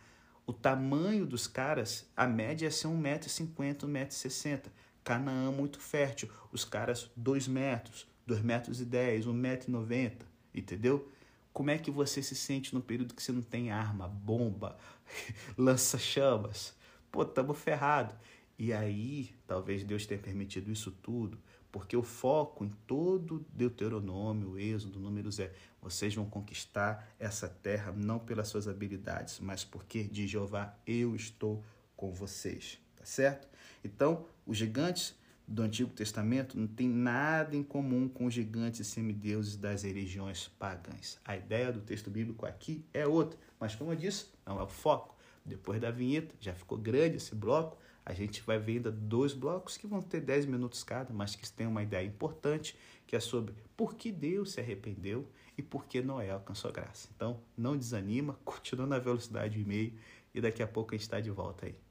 [0.47, 4.63] O tamanho dos caras, a média é ser 1,50m, 1,60m.
[5.03, 10.23] Canaã muito fértil, os caras 2 metros, 2 metros e 10, 1,90m,
[10.55, 11.11] entendeu?
[11.55, 14.77] Como é que você se sente no período que você não tem arma, bomba,
[15.57, 16.75] lança-chamas?
[17.13, 18.13] Pô, tamo ferrado.
[18.59, 21.39] E aí, talvez Deus tenha permitido isso tudo,
[21.71, 28.19] porque o foco em todo Deuteronômio, Êxodo, Números é: vocês vão conquistar essa terra não
[28.19, 31.65] pelas suas habilidades, mas porque de Jeová eu estou
[31.97, 33.49] com vocês, tá certo?
[33.85, 35.15] Então, os gigantes
[35.47, 41.19] do Antigo Testamento não tem nada em comum com os gigantes semideuses das religiões pagãs.
[41.25, 44.69] A ideia do texto bíblico aqui é outra, mas como eu disse, não é o
[44.69, 45.15] foco.
[45.45, 47.77] Depois da vinheta, já ficou grande esse bloco,
[48.07, 51.51] a gente vai ver ainda dois blocos que vão ter 10 minutos cada, mas que
[51.51, 52.77] têm uma ideia importante,
[53.07, 55.27] que é sobre por que Deus se arrependeu
[55.57, 57.09] e por que Noé alcançou graça.
[57.15, 59.95] Então, não desanima, continua na velocidade e meio
[60.35, 61.84] e daqui a pouco a gente está de volta aí.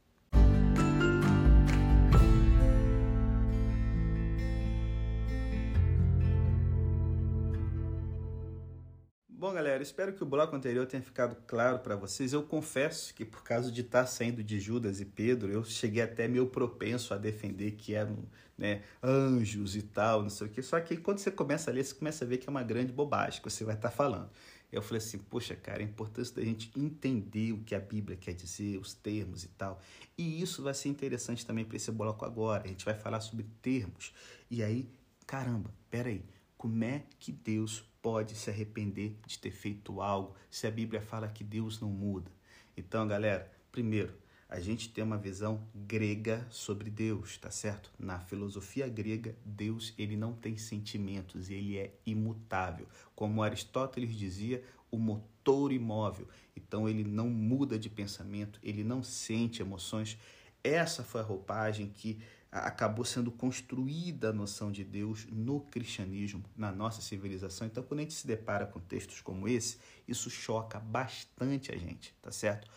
[9.83, 12.33] Galera, espero que o bloco anterior tenha ficado claro para vocês.
[12.33, 16.27] Eu confesso que, por causa de estar saindo de Judas e Pedro, eu cheguei até
[16.27, 18.17] meio propenso a defender que eram
[18.57, 20.61] né, anjos e tal, não sei o quê.
[20.61, 22.91] Só que quando você começa a ler, você começa a ver que é uma grande
[22.93, 24.29] bobagem que você vai estar falando.
[24.71, 28.33] Eu falei assim, poxa, cara, é importante da gente entender o que a Bíblia quer
[28.33, 29.79] dizer, os termos e tal.
[30.17, 32.63] E isso vai ser interessante também para esse bloco agora.
[32.63, 34.13] A gente vai falar sobre termos.
[34.49, 34.89] E aí,
[35.27, 36.23] caramba, peraí,
[36.57, 41.29] como é que Deus pode se arrepender de ter feito algo se a Bíblia fala
[41.29, 42.29] que Deus não muda.
[42.75, 44.13] Então, galera, primeiro,
[44.49, 47.89] a gente tem uma visão grega sobre Deus, tá certo?
[47.97, 52.87] Na filosofia grega, Deus ele não tem sentimentos, ele é imutável.
[53.15, 54.61] Como Aristóteles dizia,
[54.91, 56.27] o motor imóvel.
[56.55, 60.17] Então ele não muda de pensamento, ele não sente emoções.
[60.61, 62.19] Essa foi a roupagem que
[62.53, 67.65] acabou sendo construída a noção de Deus no cristianismo, na nossa civilização.
[67.65, 72.13] Então, quando a gente se depara com textos como esse, isso choca bastante a gente,
[72.21, 72.69] tá certo?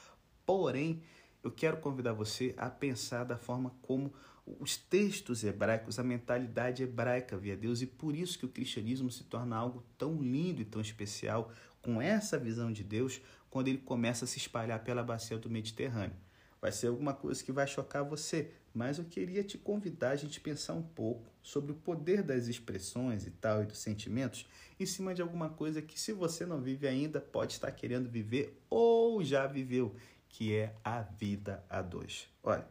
[0.47, 1.03] Porém,
[1.43, 4.13] eu quero convidar você a pensar da forma como
[4.47, 9.25] os textos hebraicos, a mentalidade hebraica via Deus, e por isso que o cristianismo se
[9.25, 14.25] torna algo tão lindo e tão especial, com essa visão de Deus, quando ele começa
[14.25, 16.17] a se espalhar pela bacia do Mediterrâneo.
[16.61, 20.39] Vai ser alguma coisa que vai chocar você, mas eu queria te convidar a gente
[20.39, 24.47] pensar um pouco sobre o poder das expressões e tal e dos sentimentos
[24.79, 28.61] em cima de alguma coisa que se você não vive ainda pode estar querendo viver
[28.69, 29.97] ou já viveu,
[30.29, 32.29] que é a vida a dois.
[32.43, 32.69] Olha,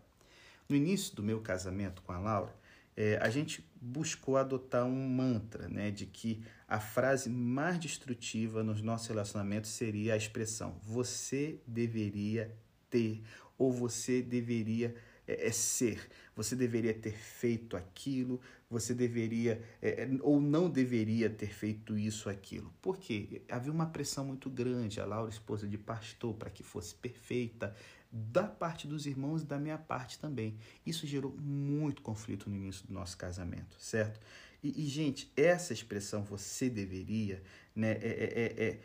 [0.69, 2.55] no início do meu casamento com a Laura,
[2.95, 8.79] é, a gente buscou adotar um mantra, né, de que a frase mais destrutiva nos
[8.79, 12.55] nossos relacionamentos seria a expressão você deveria
[12.91, 13.23] ter
[13.57, 14.95] ou você deveria
[15.27, 16.07] é, é, ser.
[16.35, 22.29] Você deveria ter feito aquilo, você deveria é, é ou não deveria ter feito isso
[22.29, 22.73] aquilo.
[22.81, 23.41] Por quê?
[23.49, 27.75] Havia uma pressão muito grande, a Laura, esposa de pastor, para que fosse perfeita,
[28.11, 30.57] da parte dos irmãos e da minha parte também.
[30.85, 34.19] Isso gerou muito conflito no início do nosso casamento, certo?
[34.63, 37.43] E, e gente, essa expressão você deveria,
[37.75, 37.91] né?
[37.91, 38.79] É, é, é, é,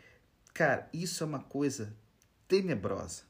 [0.53, 1.95] cara, isso é uma coisa
[2.47, 3.23] tenebrosa,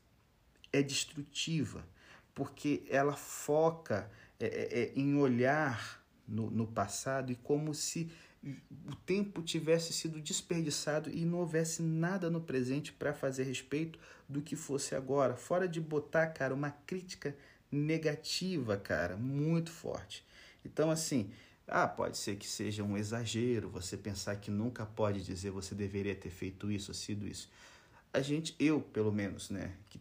[0.74, 1.86] é destrutiva
[2.34, 8.12] porque ela foca é, é, é, em olhar no, no passado e como se
[8.88, 14.42] o tempo tivesse sido desperdiçado e não houvesse nada no presente para fazer respeito do
[14.42, 15.36] que fosse agora.
[15.36, 17.36] Fora de botar, cara, uma crítica
[17.72, 20.26] negativa, cara, muito forte.
[20.66, 21.30] Então, assim,
[21.68, 26.16] ah, pode ser que seja um exagero você pensar que nunca pode dizer você deveria
[26.16, 27.50] ter feito isso, sido isso.
[28.12, 30.00] A gente, eu pelo menos, né, que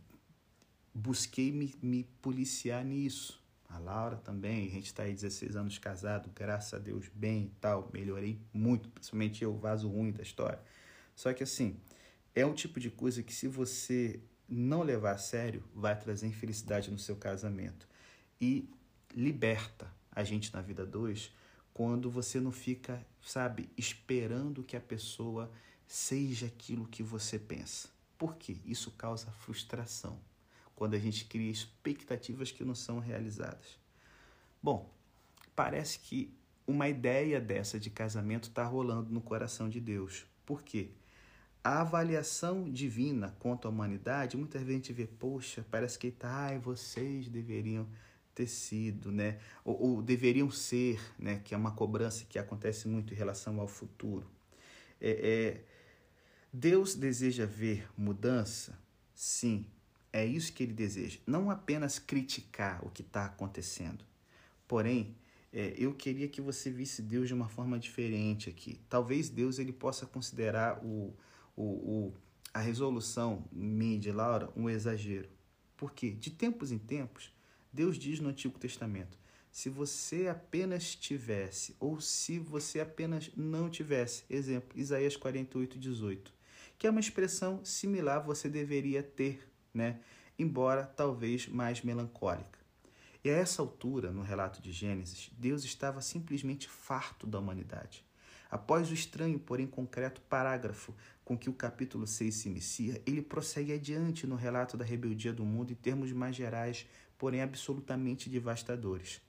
[0.94, 3.40] busquei me, me policiar nisso.
[3.68, 7.60] A Laura também, a gente está aí 16 anos casado, graças a Deus, bem e
[7.60, 10.60] tal, melhorei muito, principalmente eu, o vaso ruim da história.
[11.14, 11.76] Só que assim,
[12.34, 16.90] é um tipo de coisa que, se você não levar a sério, vai trazer infelicidade
[16.90, 17.88] no seu casamento.
[18.40, 18.68] E
[19.14, 21.32] liberta a gente na vida dois
[21.72, 25.50] quando você não fica, sabe, esperando que a pessoa
[25.86, 27.88] seja aquilo que você pensa.
[28.18, 28.58] Por quê?
[28.64, 30.20] Isso causa frustração.
[30.80, 33.78] Quando a gente cria expectativas que não são realizadas.
[34.62, 34.90] Bom,
[35.54, 36.32] parece que
[36.66, 40.24] uma ideia dessa de casamento está rolando no coração de Deus.
[40.46, 40.88] Por quê?
[41.62, 46.46] a avaliação divina quanto à humanidade, muitas vezes a gente vê, poxa, parece que tá,
[46.46, 47.86] ai, vocês deveriam
[48.34, 49.38] ter sido, né?
[49.62, 51.42] Ou, ou, deveriam ser, né?
[51.44, 54.26] Que é uma cobrança que acontece muito em relação ao futuro.
[54.98, 55.64] É, é,
[56.50, 58.78] Deus deseja ver mudança?
[59.14, 59.66] Sim,
[60.12, 61.18] é isso que ele deseja.
[61.26, 64.04] Não apenas criticar o que está acontecendo.
[64.66, 65.16] Porém,
[65.52, 68.80] é, eu queria que você visse Deus de uma forma diferente aqui.
[68.88, 71.14] Talvez Deus ele possa considerar o,
[71.56, 72.14] o, o,
[72.54, 75.28] a resolução minha de Laura um exagero.
[75.76, 77.32] Porque de tempos em tempos,
[77.72, 79.18] Deus diz no Antigo Testamento:
[79.50, 86.32] se você apenas tivesse, ou se você apenas não tivesse, exemplo, Isaías 48, 18,
[86.78, 90.00] que é uma expressão similar você deveria ter, né?
[90.40, 92.58] embora talvez mais melancólica.
[93.22, 98.02] E a essa altura, no relato de Gênesis, Deus estava simplesmente farto da humanidade.
[98.50, 103.74] Após o estranho, porém concreto parágrafo com que o capítulo 6 se inicia, ele prossegue
[103.74, 106.86] adiante no relato da rebeldia do mundo em termos mais gerais,
[107.18, 109.20] porém absolutamente devastadores.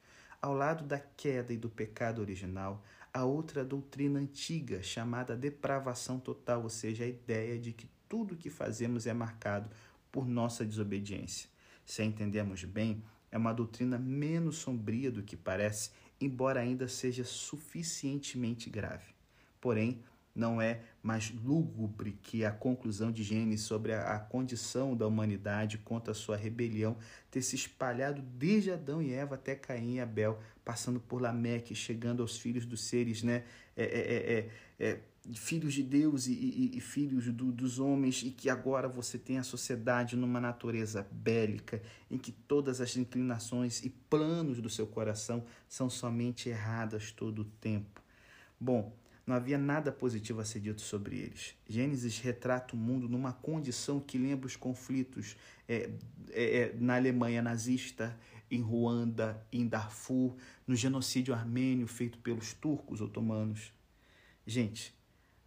[0.41, 6.63] Ao lado da queda e do pecado original, há outra doutrina antiga chamada depravação total,
[6.63, 9.69] ou seja, a ideia de que tudo o que fazemos é marcado
[10.11, 11.49] por nossa desobediência.
[11.85, 17.23] Se a entendemos bem, é uma doutrina menos sombria do que parece embora ainda seja
[17.23, 19.13] suficientemente grave.
[19.59, 25.05] Porém, não é mais lúgubre que a conclusão de Gênesis sobre a, a, condição da
[25.05, 26.95] humanidade contra a sua rebelião
[27.29, 32.21] ter se espalhado desde Adão e Eva até Caim e Abel, passando por Lameque, chegando
[32.21, 33.43] aos filhos dos seres, né?
[33.75, 34.99] É, é, é, é
[35.35, 39.37] filhos de Deus e, e, e filhos do, dos homens, e que agora você tem
[39.37, 45.45] a sociedade numa natureza bélica, em que todas as inclinações e planos do seu coração
[45.67, 48.01] são somente erradas todo o tempo.
[48.59, 51.55] Bom, não havia nada positivo a ser dito sobre eles.
[51.67, 55.91] Gênesis retrata o mundo numa condição que lembra os conflitos é,
[56.31, 58.17] é, é na Alemanha nazista,
[58.49, 60.35] em Ruanda, em Darfur,
[60.67, 63.71] no genocídio armênio feito pelos turcos otomanos.
[64.45, 64.93] Gente,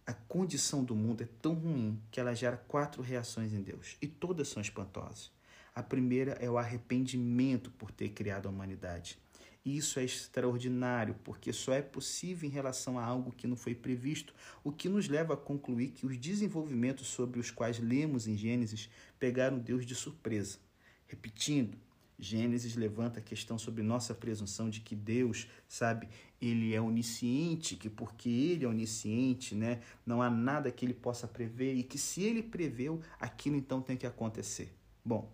[0.05, 4.07] a condição do mundo é tão ruim que ela gera quatro reações em Deus e
[4.07, 5.31] todas são espantosas.
[5.73, 9.17] A primeira é o arrependimento por ter criado a humanidade.
[9.65, 13.73] E isso é extraordinário, porque só é possível em relação a algo que não foi
[13.73, 14.31] previsto,
[14.63, 18.87] o que nos leva a concluir que os desenvolvimentos sobre os quais lemos em Gênesis
[19.17, 20.59] pegaram Deus de surpresa.
[21.07, 21.79] Repetindo,
[22.17, 26.07] Gênesis levanta a questão sobre nossa presunção de que Deus, sabe,
[26.41, 31.27] ele é onisciente, que porque ele é onisciente, né, não há nada que ele possa
[31.27, 34.73] prever e que se ele preveu, aquilo então tem que acontecer.
[35.03, 35.31] Bom,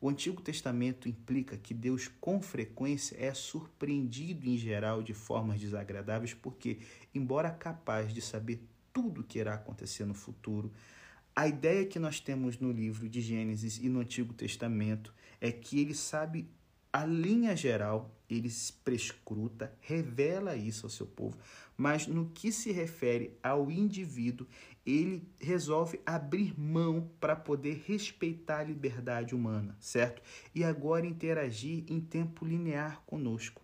[0.00, 6.34] o Antigo Testamento implica que Deus com frequência é surpreendido em geral de formas desagradáveis,
[6.34, 6.80] porque,
[7.14, 10.72] embora capaz de saber tudo o que irá acontecer no futuro,
[11.34, 15.80] a ideia que nós temos no livro de Gênesis e no Antigo Testamento é que
[15.80, 16.48] ele sabe
[16.92, 18.48] a linha geral, ele
[18.84, 21.36] prescruta, revela isso ao seu povo,
[21.76, 24.46] mas no que se refere ao indivíduo,
[24.86, 30.22] ele resolve abrir mão para poder respeitar a liberdade humana, certo?
[30.54, 33.60] E agora interagir em tempo linear conosco.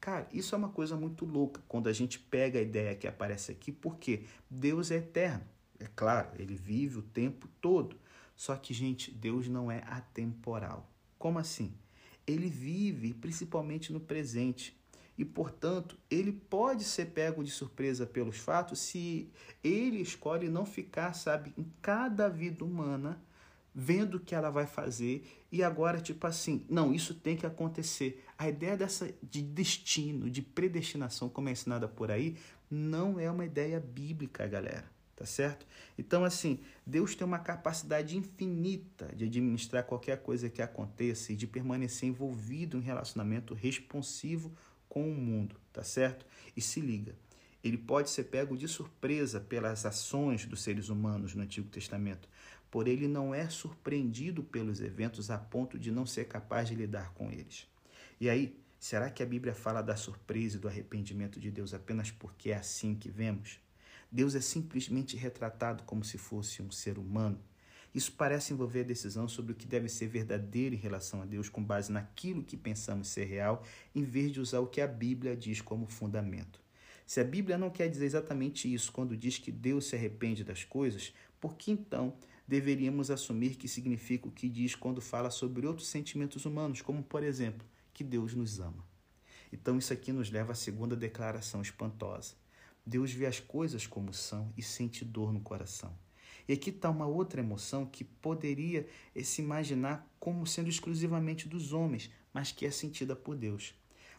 [0.00, 3.52] Cara, isso é uma coisa muito louca quando a gente pega a ideia que aparece
[3.52, 5.44] aqui, porque Deus é eterno.
[5.78, 7.96] É claro, ele vive o tempo todo.
[8.34, 10.90] Só que, gente, Deus não é atemporal.
[11.24, 11.72] Como assim?
[12.26, 14.78] Ele vive principalmente no presente.
[15.16, 19.30] E, portanto, ele pode ser pego de surpresa pelos fatos se
[19.62, 23.18] ele escolhe não ficar, sabe, em cada vida humana,
[23.74, 28.22] vendo o que ela vai fazer e agora, tipo assim, não, isso tem que acontecer.
[28.36, 32.36] A ideia dessa de destino, de predestinação, como é ensinada por aí,
[32.70, 35.66] não é uma ideia bíblica, galera tá certo?
[35.96, 41.46] Então, assim, Deus tem uma capacidade infinita de administrar qualquer coisa que aconteça e de
[41.46, 44.52] permanecer envolvido em relacionamento responsivo
[44.88, 46.26] com o mundo, tá certo?
[46.56, 47.14] E se liga,
[47.62, 52.28] ele pode ser pego de surpresa pelas ações dos seres humanos no Antigo Testamento,
[52.70, 57.12] por ele não é surpreendido pelos eventos a ponto de não ser capaz de lidar
[57.14, 57.66] com eles.
[58.20, 62.10] E aí, será que a Bíblia fala da surpresa e do arrependimento de Deus apenas
[62.10, 63.63] porque é assim que vemos?
[64.14, 67.36] Deus é simplesmente retratado como se fosse um ser humano.
[67.92, 71.48] Isso parece envolver a decisão sobre o que deve ser verdadeiro em relação a Deus
[71.48, 75.36] com base naquilo que pensamos ser real, em vez de usar o que a Bíblia
[75.36, 76.60] diz como fundamento.
[77.04, 80.62] Se a Bíblia não quer dizer exatamente isso quando diz que Deus se arrepende das
[80.62, 85.88] coisas, por que então deveríamos assumir que significa o que diz quando fala sobre outros
[85.88, 88.86] sentimentos humanos, como, por exemplo, que Deus nos ama?
[89.52, 92.43] Então, isso aqui nos leva à segunda declaração espantosa.
[92.86, 95.96] Deus vê as coisas como são e sente dor no coração.
[96.46, 98.86] E aqui está uma outra emoção que poderia
[99.22, 103.74] se imaginar como sendo exclusivamente dos homens, mas que é sentida por Deus.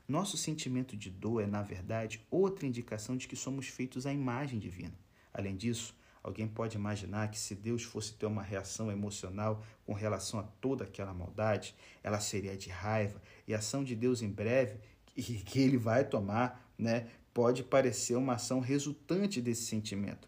[0.08, 4.60] Nosso sentimento de dor é, na verdade, outra indicação de que somos feitos à imagem
[4.60, 4.94] divina.
[5.34, 10.40] Além disso, alguém pode imaginar que se Deus fosse ter uma reação emocional com relação
[10.40, 14.80] a toda aquela maldade, ela seria de raiva, e a ação de Deus em breve,
[15.16, 20.26] que ele vai tomar, né, pode parecer uma ação resultante desse sentimento.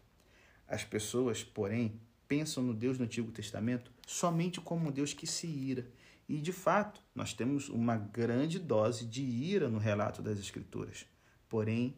[0.68, 1.98] As pessoas, porém,
[2.28, 5.90] pensam no Deus do Antigo Testamento somente como um Deus que se ira,
[6.28, 11.06] e, de fato, nós temos uma grande dose de ira no relato das Escrituras.
[11.48, 11.96] Porém,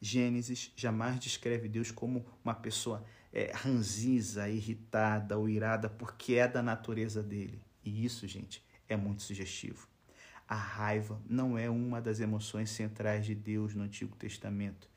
[0.00, 6.62] Gênesis jamais descreve Deus como uma pessoa é, ranziza, irritada ou irada, porque é da
[6.62, 7.60] natureza dele.
[7.84, 9.88] E isso, gente, é muito sugestivo.
[10.46, 14.88] A raiva não é uma das emoções centrais de Deus no Antigo Testamento.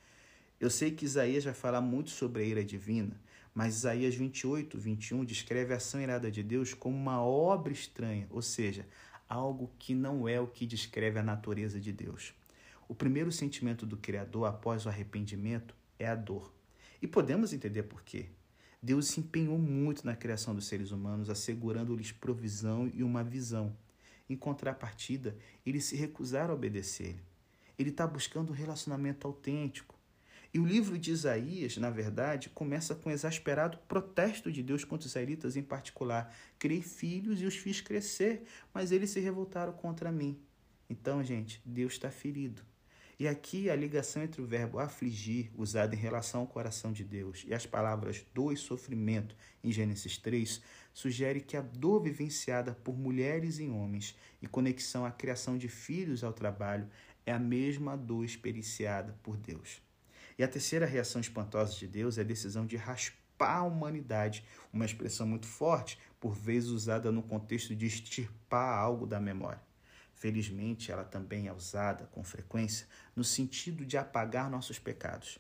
[0.60, 3.20] Eu sei que Isaías vai falar muito sobre a ira divina,
[3.54, 8.41] mas Isaías 28, 21 descreve a ação irada de Deus como uma obra estranha, ou
[8.41, 8.86] seja,
[9.30, 12.34] algo que não é o que descreve a natureza de Deus.
[12.88, 16.54] O primeiro sentimento do Criador após o arrependimento é a dor.
[17.02, 18.30] E podemos entender por quê.
[18.82, 23.76] Deus se empenhou muito na criação dos seres humanos, assegurando-lhes provisão e uma visão.
[24.30, 27.15] Em contrapartida, eles se recusaram a obedecer.
[27.78, 29.97] Ele está buscando um relacionamento autêntico,
[30.53, 35.05] e o livro de Isaías, na verdade, começa com o exasperado protesto de Deus contra
[35.05, 36.34] os israelitas em particular.
[36.57, 40.39] Criei filhos e os fiz crescer, mas eles se revoltaram contra mim.
[40.89, 42.63] Então, gente, Deus está ferido.
[43.20, 47.43] E aqui a ligação entre o verbo afligir, usado em relação ao coração de Deus,
[47.47, 50.61] e as palavras dor e sofrimento, em Gênesis 3,
[50.93, 56.24] sugere que a dor vivenciada por mulheres e homens, em conexão à criação de filhos
[56.24, 56.88] ao trabalho,
[57.26, 59.82] é a mesma dor experienciada por Deus.
[60.38, 64.86] E a terceira reação espantosa de Deus é a decisão de raspar a humanidade, uma
[64.86, 69.66] expressão muito forte, por vezes usada no contexto de extirpar algo da memória.
[70.18, 75.38] Felizmente, ela também é usada com frequência no sentido de apagar nossos pecados.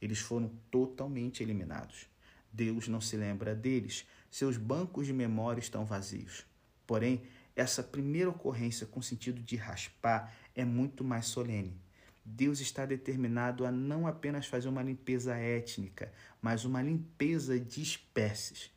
[0.00, 2.06] Eles foram totalmente eliminados.
[2.52, 6.46] Deus não se lembra deles, seus bancos de memória estão vazios.
[6.86, 7.22] Porém,
[7.56, 11.76] essa primeira ocorrência com sentido de raspar é muito mais solene.
[12.24, 18.70] Deus está determinado a não apenas fazer uma limpeza étnica, mas uma limpeza de espécies.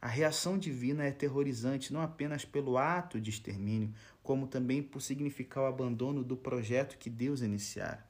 [0.00, 3.92] A reação divina é aterrorizante não apenas pelo ato de extermínio,
[4.28, 8.06] como também por significar o abandono do projeto que Deus iniciara.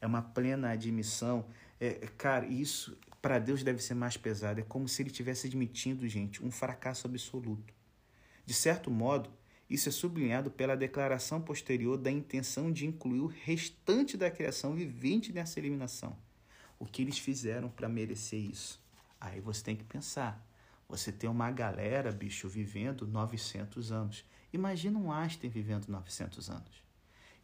[0.00, 1.44] É uma plena admissão.
[1.78, 4.60] É, cara, isso para Deus deve ser mais pesado.
[4.60, 7.74] É como se ele estivesse admitindo, gente, um fracasso absoluto.
[8.46, 9.28] De certo modo,
[9.68, 15.34] isso é sublinhado pela declaração posterior da intenção de incluir o restante da criação vivente
[15.34, 16.16] nessa eliminação.
[16.78, 18.82] O que eles fizeram para merecer isso?
[19.20, 20.42] Aí você tem que pensar.
[20.88, 24.24] Você tem uma galera, bicho, vivendo 900 anos.
[24.52, 26.82] Imagina um Einstein vivendo 900 anos.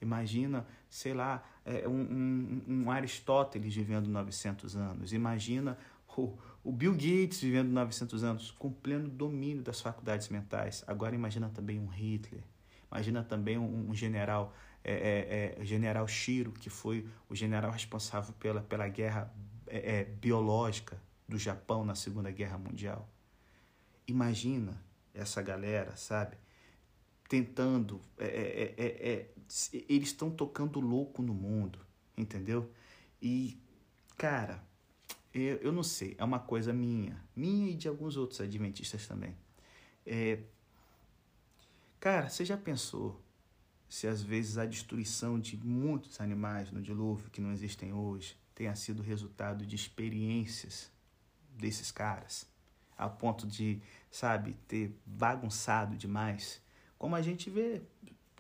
[0.01, 5.13] Imagina, sei lá, é, um, um, um Aristóteles vivendo 900 anos.
[5.13, 5.79] Imagina
[6.17, 10.85] o, o Bill Gates vivendo 900 anos com pleno domínio das faculdades mentais.
[10.87, 12.43] Agora imagina também um Hitler.
[12.91, 18.33] Imagina também um, um general, é, é, é, general Shiro, que foi o general responsável
[18.35, 19.33] pela, pela guerra
[19.67, 20.97] é, é, biológica
[21.29, 23.09] do Japão na Segunda Guerra Mundial.
[24.07, 24.81] Imagina
[25.13, 26.37] essa galera, sabe?
[27.29, 28.01] Tentando.
[28.19, 29.27] É,
[29.89, 31.79] eles estão tocando louco no mundo,
[32.17, 32.71] entendeu?
[33.21, 33.59] E,
[34.17, 34.63] cara,
[35.33, 39.37] eu, eu não sei, é uma coisa minha, minha e de alguns outros adventistas também.
[40.07, 40.39] É,
[41.99, 43.21] cara, você já pensou
[43.89, 48.75] se às vezes a destruição de muitos animais no dilúvio que não existem hoje tenha
[48.77, 50.91] sido resultado de experiências
[51.51, 52.47] desses caras,
[52.97, 56.63] a ponto de, sabe, ter bagunçado demais?
[57.05, 57.83] Como a gente vê,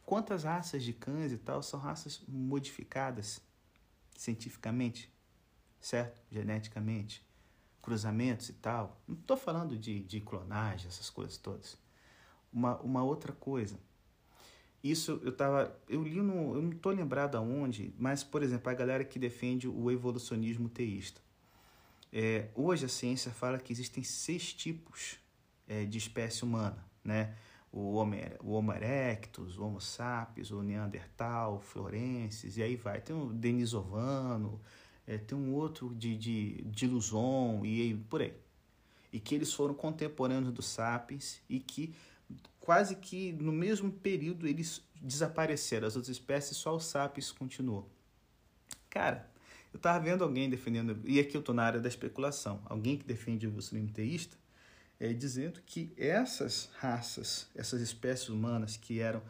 [0.07, 3.39] quantas raças de cães e tal são raças modificadas
[4.17, 5.13] cientificamente
[5.79, 6.23] certo?
[6.33, 7.23] Geneticamente,
[7.83, 8.99] cruzamentos e tal.
[9.07, 11.77] Não estou falando de, de clonagem, essas coisas todas.
[12.51, 13.79] Uma, uma outra coisa.
[14.83, 15.79] Isso eu tava.
[15.87, 16.55] Eu li no.
[16.55, 21.21] Eu não estou lembrado aonde, mas, por exemplo, a galera que defende o evolucionismo teísta.
[22.11, 25.19] É, hoje a ciência fala que existem seis tipos
[25.69, 27.37] é, de espécie humana, né?
[27.77, 33.01] O Homo, o Homo erectus, o Homo sapiens, o Neandertal, o Florenses, e aí vai.
[33.01, 34.61] Tem o Denisovano,
[35.05, 38.33] é, tem um outro de, de, de Luzon, e aí, por aí.
[39.13, 41.93] E que eles foram contemporâneos dos sapiens e que
[42.61, 45.89] quase que no mesmo período eles desapareceram.
[45.89, 47.91] As outras espécies, só o sapiens continuou.
[48.89, 49.29] Cara,
[49.73, 53.05] eu estava vendo alguém defendendo, e aqui eu estou na área da especulação, alguém que
[53.05, 54.37] defende o evolucionismo teísta,
[55.05, 59.23] é, dizendo que essas raças, essas espécies humanas que eram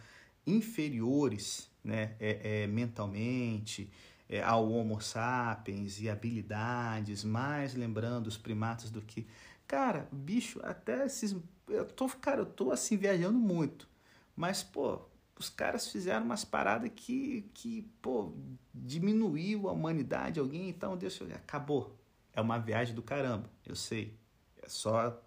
[0.46, 3.90] inferiores né, é, é, mentalmente
[4.28, 9.26] é, ao Homo sapiens e habilidades, mais lembrando os primatas do que.
[9.66, 11.34] Cara, bicho, até esses.
[11.66, 13.88] Eu tô, cara, eu tô assim viajando muito.
[14.36, 15.00] Mas, pô,
[15.36, 18.32] os caras fizeram umas paradas que, que pô,
[18.72, 21.98] diminuiu a humanidade, alguém, então Deus acabou.
[22.32, 24.16] É uma viagem do caramba, eu sei.
[24.62, 25.20] É só.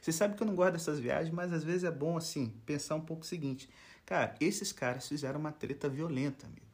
[0.00, 2.94] Você sabe que eu não gosto dessas viagens, mas às vezes é bom, assim, pensar
[2.94, 3.68] um pouco o seguinte.
[4.06, 6.66] Cara, esses caras fizeram uma treta violenta, amigo.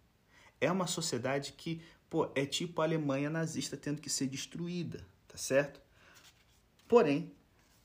[0.61, 5.39] É uma sociedade que, pô, é tipo a Alemanha nazista tendo que ser destruída, tá
[5.39, 5.81] certo?
[6.87, 7.33] Porém,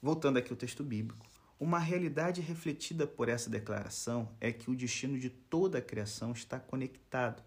[0.01, 1.25] voltando aqui ao texto bíblico,
[1.59, 6.59] uma realidade refletida por essa declaração é que o destino de toda a criação está
[6.59, 7.41] conectado.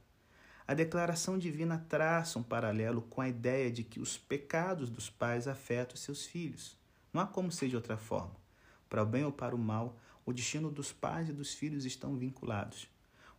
[0.67, 5.47] A declaração divina traça um paralelo com a ideia de que os pecados dos pais
[5.47, 6.77] afetam seus filhos.
[7.13, 8.35] Não há como ser de outra forma.
[8.89, 12.17] Para o bem ou para o mal, o destino dos pais e dos filhos estão
[12.17, 12.89] vinculados.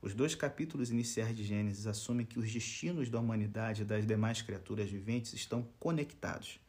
[0.01, 4.41] Os dois capítulos iniciais de Gênesis assumem que os destinos da humanidade e das demais
[4.41, 6.59] criaturas viventes estão conectados.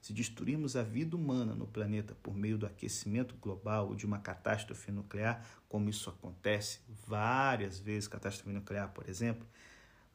[0.00, 4.18] Se destruirmos a vida humana no planeta por meio do aquecimento global ou de uma
[4.18, 9.46] catástrofe nuclear, como isso acontece várias vezes, catástrofe nuclear, por exemplo,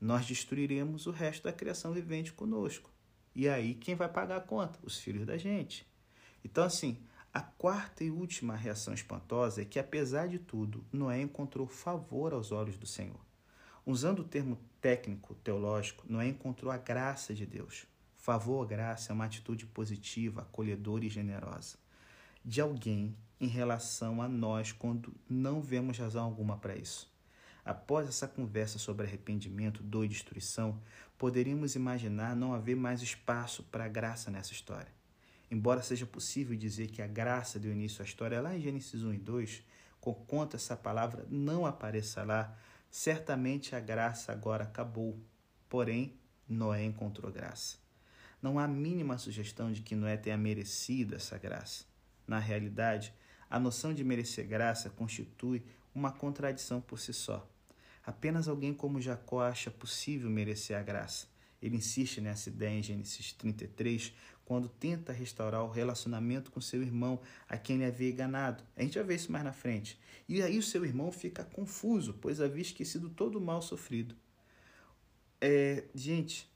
[0.01, 2.89] nós destruiremos o resto da criação vivente conosco.
[3.35, 4.79] E aí quem vai pagar a conta?
[4.83, 5.85] Os filhos da gente.
[6.43, 6.97] Então, assim,
[7.33, 12.51] a quarta e última reação espantosa é que, apesar de tudo, Noé encontrou favor aos
[12.51, 13.19] olhos do Senhor.
[13.85, 17.85] Usando o termo técnico teológico, Noé encontrou a graça de Deus.
[18.17, 21.77] Favor, graça é uma atitude positiva, acolhedora e generosa
[22.43, 27.11] de alguém em relação a nós quando não vemos razão alguma para isso.
[27.63, 30.81] Após essa conversa sobre arrependimento, dor e destruição,
[31.17, 34.91] poderíamos imaginar não haver mais espaço para graça nessa história.
[35.49, 39.13] Embora seja possível dizer que a graça deu início à história lá em Gênesis 1
[39.13, 39.63] e 2,
[39.99, 42.57] conquanto essa palavra não apareça lá,
[42.89, 45.19] certamente a graça agora acabou.
[45.69, 46.17] Porém,
[46.47, 47.77] Noé encontrou graça.
[48.41, 51.85] Não há mínima sugestão de que Noé tenha merecido essa graça.
[52.27, 53.13] Na realidade,
[53.49, 55.63] a noção de merecer graça constitui
[55.93, 57.47] uma contradição por si só.
[58.05, 61.27] Apenas alguém como Jacó acha possível merecer a graça.
[61.61, 64.13] Ele insiste nessa ideia em Gênesis 33,
[64.45, 68.63] quando tenta restaurar o relacionamento com seu irmão, a quem ele havia enganado.
[68.75, 69.99] A gente vai ver isso mais na frente.
[70.27, 74.15] E aí o seu irmão fica confuso, pois havia esquecido todo o mal sofrido.
[75.39, 76.49] É, gente,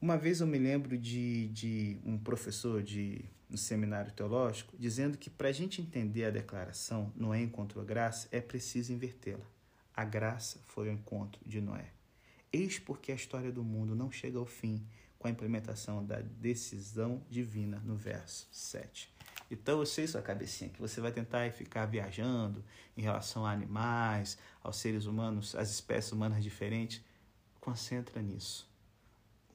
[0.00, 5.30] uma vez eu me lembro de, de um professor de um seminário teológico dizendo que
[5.30, 9.46] para a gente entender a declaração Noé encontrou graça, é preciso invertê-la.
[9.94, 11.92] A graça foi o encontro de Noé.
[12.52, 14.84] Eis porque a história do mundo não chega ao fim
[15.26, 19.12] com a implementação da decisão divina no verso 7.
[19.50, 22.64] Então eu sei sua cabecinha que você vai tentar ficar viajando
[22.96, 27.04] em relação a animais, aos seres humanos, às espécies humanas diferentes.
[27.60, 28.70] Concentra nisso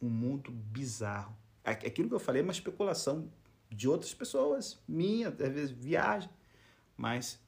[0.01, 1.35] um mundo bizarro.
[1.63, 3.31] Aquilo que eu falei é uma especulação
[3.69, 6.29] de outras pessoas, minha, às vezes viagem,
[6.97, 7.39] mas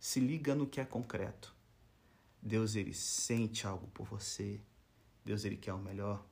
[0.00, 1.54] se liga no que é concreto.
[2.42, 4.60] Deus ele sente algo por você.
[5.24, 6.24] Deus ele quer o melhor.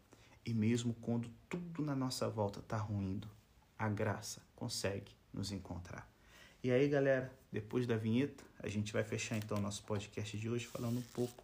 [0.47, 3.29] E mesmo quando tudo na nossa volta está ruindo,
[3.77, 6.09] a graça consegue nos encontrar.
[6.63, 10.65] E aí, galera, depois da vinheta, a gente vai fechar então nosso podcast de hoje
[10.65, 11.43] falando um pouco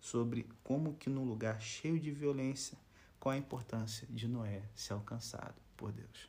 [0.00, 2.78] sobre como que num lugar cheio de violência,
[3.18, 6.28] qual a importância de Noé ser alcançado por Deus.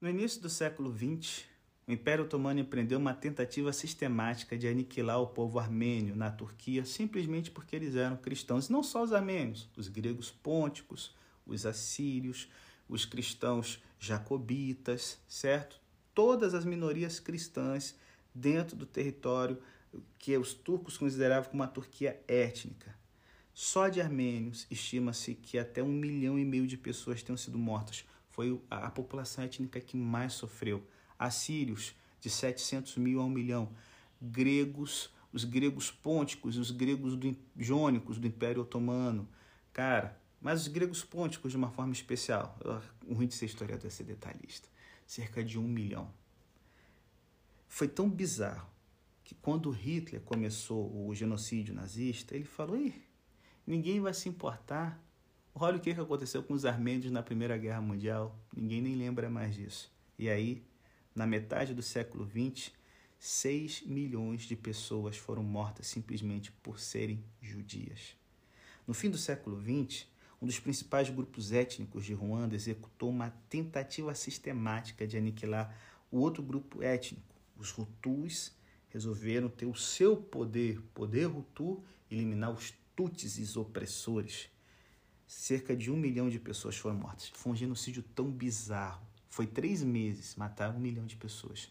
[0.00, 1.44] No início do século XX,
[1.88, 7.50] o Império Otomano empreendeu uma tentativa sistemática de aniquilar o povo armênio na Turquia simplesmente
[7.50, 8.68] porque eles eram cristãos.
[8.68, 11.16] E não só os armênios, os gregos pônticos,
[11.46, 12.46] os assírios,
[12.86, 15.80] os cristãos jacobitas, certo?
[16.14, 17.96] Todas as minorias cristãs
[18.34, 19.58] dentro do território
[20.18, 22.94] que os turcos consideravam como uma Turquia étnica.
[23.54, 28.04] Só de armênios estima-se que até um milhão e meio de pessoas tenham sido mortas.
[28.28, 30.86] Foi a população étnica que mais sofreu.
[31.18, 33.70] Assírios, de 700 mil a um milhão.
[34.20, 39.28] Gregos, os gregos pônticos, os gregos do, jônicos do Império Otomano.
[39.72, 42.58] Cara, mas os gregos pônticos de uma forma especial.
[43.06, 44.68] O ruim de ser historiador é ser detalhista.
[45.06, 46.12] Cerca de um milhão.
[47.66, 48.68] Foi tão bizarro
[49.24, 52.94] que quando Hitler começou o genocídio nazista, ele falou: Ih,
[53.66, 55.02] ninguém vai se importar.
[55.54, 58.38] Olha o que aconteceu com os armênios na Primeira Guerra Mundial.
[58.56, 59.92] Ninguém nem lembra mais disso.
[60.18, 60.64] E aí,
[61.18, 62.70] na metade do século XX,
[63.18, 68.16] 6 milhões de pessoas foram mortas simplesmente por serem judias.
[68.86, 70.06] No fim do século XX,
[70.40, 75.76] um dos principais grupos étnicos de Ruanda executou uma tentativa sistemática de aniquilar
[76.08, 77.34] o outro grupo étnico.
[77.56, 78.52] Os Hutus
[78.88, 84.48] resolveram ter o seu poder, poder Hutu, eliminar os Tutsis opressores.
[85.26, 87.28] Cerca de um milhão de pessoas foram mortas.
[87.34, 89.07] Foi um genocídio tão bizarro.
[89.28, 91.70] Foi três meses, mataram um milhão de pessoas.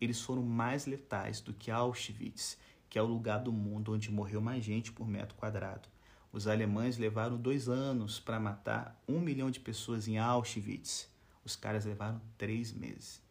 [0.00, 4.40] Eles foram mais letais do que Auschwitz, que é o lugar do mundo onde morreu
[4.40, 5.88] mais gente por metro quadrado.
[6.32, 11.08] Os alemães levaram dois anos para matar um milhão de pessoas em Auschwitz.
[11.44, 13.22] Os caras levaram três meses.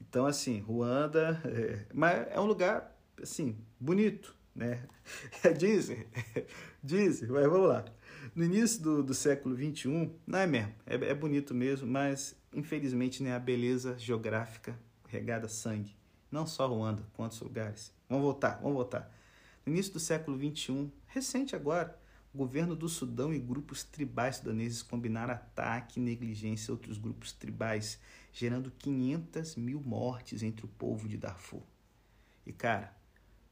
[0.00, 4.86] Então, assim, Ruanda é, mas é um lugar, assim, bonito, né?
[5.56, 6.06] dizem,
[6.82, 7.84] dizem, mas vamos lá.
[8.34, 13.22] No início do, do século XXI, não é mesmo, é, é bonito mesmo, mas infelizmente
[13.22, 14.78] né, a beleza geográfica
[15.08, 15.94] regada sangue.
[16.30, 17.92] Não só Ruanda, quantos lugares.
[18.08, 19.12] Vamos voltar, vamos voltar.
[19.64, 21.98] No início do século XXI, recente agora,
[22.34, 27.32] o governo do Sudão e grupos tribais sudaneses combinaram ataque e negligência a outros grupos
[27.32, 28.00] tribais,
[28.32, 31.62] gerando 500 mil mortes entre o povo de Darfur.
[32.44, 32.94] E cara,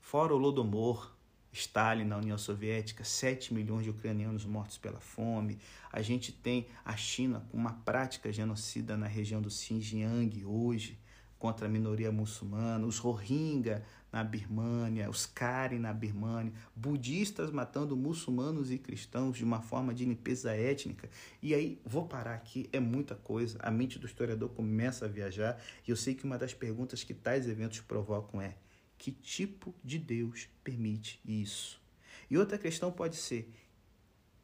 [0.00, 1.14] fora o Lodomor,
[1.52, 5.58] Stalin na União Soviética, 7 milhões de ucranianos mortos pela fome.
[5.92, 10.98] A gente tem a China com uma prática genocida na região do Xinjiang hoje
[11.42, 13.82] contra a minoria muçulmana, os Rohingya
[14.12, 20.04] na Birmânia, os Karen na Birmânia, budistas matando muçulmanos e cristãos de uma forma de
[20.04, 21.10] limpeza étnica.
[21.42, 23.58] E aí, vou parar aqui, é muita coisa.
[23.60, 27.12] A mente do historiador começa a viajar e eu sei que uma das perguntas que
[27.12, 28.54] tais eventos provocam é:
[29.02, 31.82] que tipo de Deus permite isso?
[32.30, 33.52] E outra questão pode ser,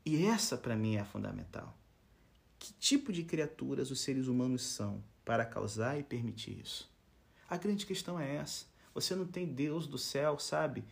[0.05, 1.79] e essa para mim é a fundamental:
[2.59, 6.93] que tipo de criaturas os seres humanos são para causar e permitir isso?
[7.49, 8.67] A grande questão é essa.
[8.93, 10.83] Você não tem Deus do céu, sabe?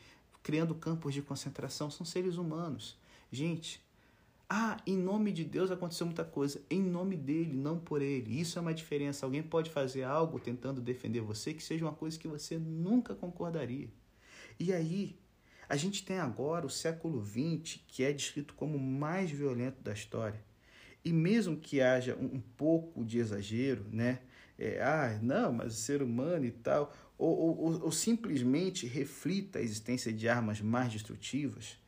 [0.44, 2.96] Criando campos de concentração, são seres humanos.
[3.32, 3.84] Gente,
[4.48, 6.62] ah, em nome de Deus aconteceu muita coisa.
[6.70, 8.40] Em nome dele, não por ele.
[8.40, 9.26] Isso é uma diferença.
[9.26, 13.88] Alguém pode fazer algo tentando defender você que seja uma coisa que você nunca concordaria.
[14.58, 15.18] E aí,
[15.68, 19.92] a gente tem agora o século XX, que é descrito como o mais violento da
[19.92, 20.40] história.
[21.04, 24.20] E mesmo que haja um, pouco de exagero, né?
[24.58, 29.62] É, ah, não, mas o ser humano e tal, ou, ou, ou simplesmente reflita a
[29.62, 31.78] existência de armas mais destrutivas,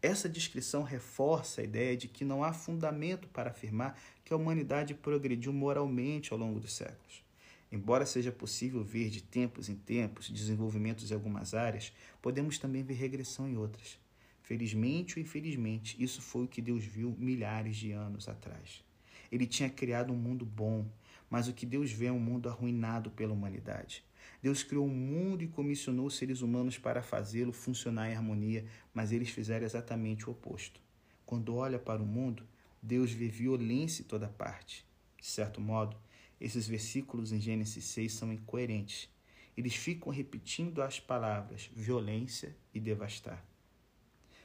[0.00, 4.94] essa descrição reforça a ideia de que não há fundamento para afirmar que a humanidade
[4.94, 7.24] progrediu moralmente ao longo dos séculos.
[7.70, 11.92] Embora seja possível ver de tempos em tempos desenvolvimentos em algumas áreas,
[12.22, 13.98] podemos também ver regressão em outras.
[14.40, 18.82] Felizmente ou infelizmente, isso foi o que Deus viu milhares de anos atrás.
[19.30, 20.86] Ele tinha criado um mundo bom,
[21.28, 24.02] mas o que Deus vê é um mundo arruinado pela humanidade.
[24.40, 28.64] Deus criou o mundo e comissionou os seres humanos para fazê-lo funcionar em harmonia,
[28.94, 30.80] mas eles fizeram exatamente o oposto.
[31.26, 32.46] Quando olha para o mundo,
[32.82, 34.86] Deus vê violência em toda parte.
[35.20, 35.96] De certo modo,
[36.40, 39.08] esses versículos em Gênesis 6 são incoerentes.
[39.56, 43.44] Eles ficam repetindo as palavras violência e devastar.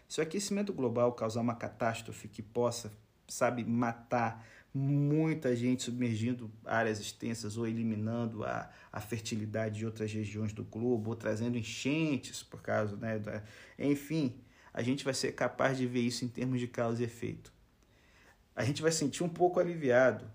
[0.08, 2.92] Se o aquecimento global causar uma catástrofe que possa,
[3.28, 10.52] sabe, matar muita gente submergindo áreas extensas ou eliminando a, a fertilidade de outras regiões
[10.52, 13.44] do globo, ou trazendo enchentes por causa, né, da,
[13.78, 14.36] enfim,
[14.74, 17.54] a gente vai ser capaz de ver isso em termos de causa e efeito.
[18.56, 20.26] A gente vai sentir um pouco aliviado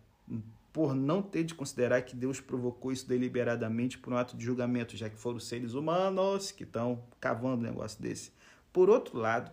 [0.72, 4.96] por não ter de considerar que Deus provocou isso deliberadamente por um ato de julgamento,
[4.96, 8.30] já que foram seres humanos que estão cavando um negócio desse.
[8.72, 9.50] Por outro lado,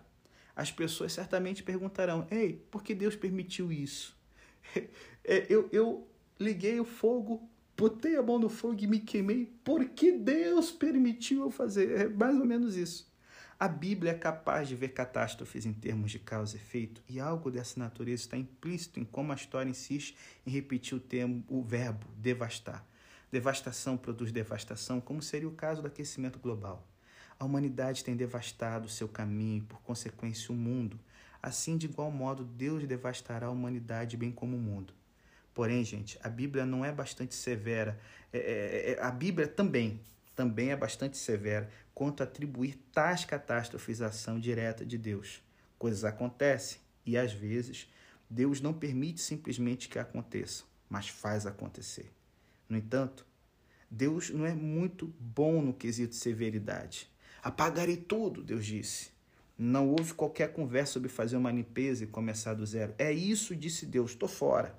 [0.56, 4.15] as pessoas certamente perguntarão: Ei, por que Deus permitiu isso?
[5.28, 6.08] É, eu, eu
[6.40, 11.50] liguei o fogo, botei a mão no fogo e me queimei porque Deus permitiu eu
[11.50, 12.00] fazer.
[12.00, 13.12] É mais ou menos isso.
[13.58, 17.50] A Bíblia é capaz de ver catástrofes em termos de causa e efeito, e algo
[17.50, 22.06] dessa natureza está implícito em como a história insiste em repetir o termo, o verbo
[22.18, 22.86] devastar.
[23.32, 26.86] Devastação produz devastação, como seria o caso do aquecimento global.
[27.40, 31.00] A humanidade tem devastado seu caminho e, por consequência, o mundo.
[31.46, 34.96] Assim, de igual modo, Deus devastará a humanidade, bem como o mundo.
[35.54, 38.00] Porém, gente, a Bíblia não é bastante severa.
[38.34, 40.02] É, é, é, a Bíblia também,
[40.36, 45.40] também é bastante severa quanto a atribuir tais catástrofes à ação direta de Deus.
[45.78, 47.94] Coisas acontecem e, às vezes,
[48.28, 52.12] Deus não permite simplesmente que aconteçam, mas faz acontecer.
[52.68, 53.24] No entanto,
[53.88, 57.08] Deus não é muito bom no quesito severidade.
[57.44, 59.14] Apagarei tudo, Deus disse.
[59.58, 62.94] Não houve qualquer conversa sobre fazer uma limpeza e começar do zero.
[62.98, 64.78] É isso, disse Deus, estou fora.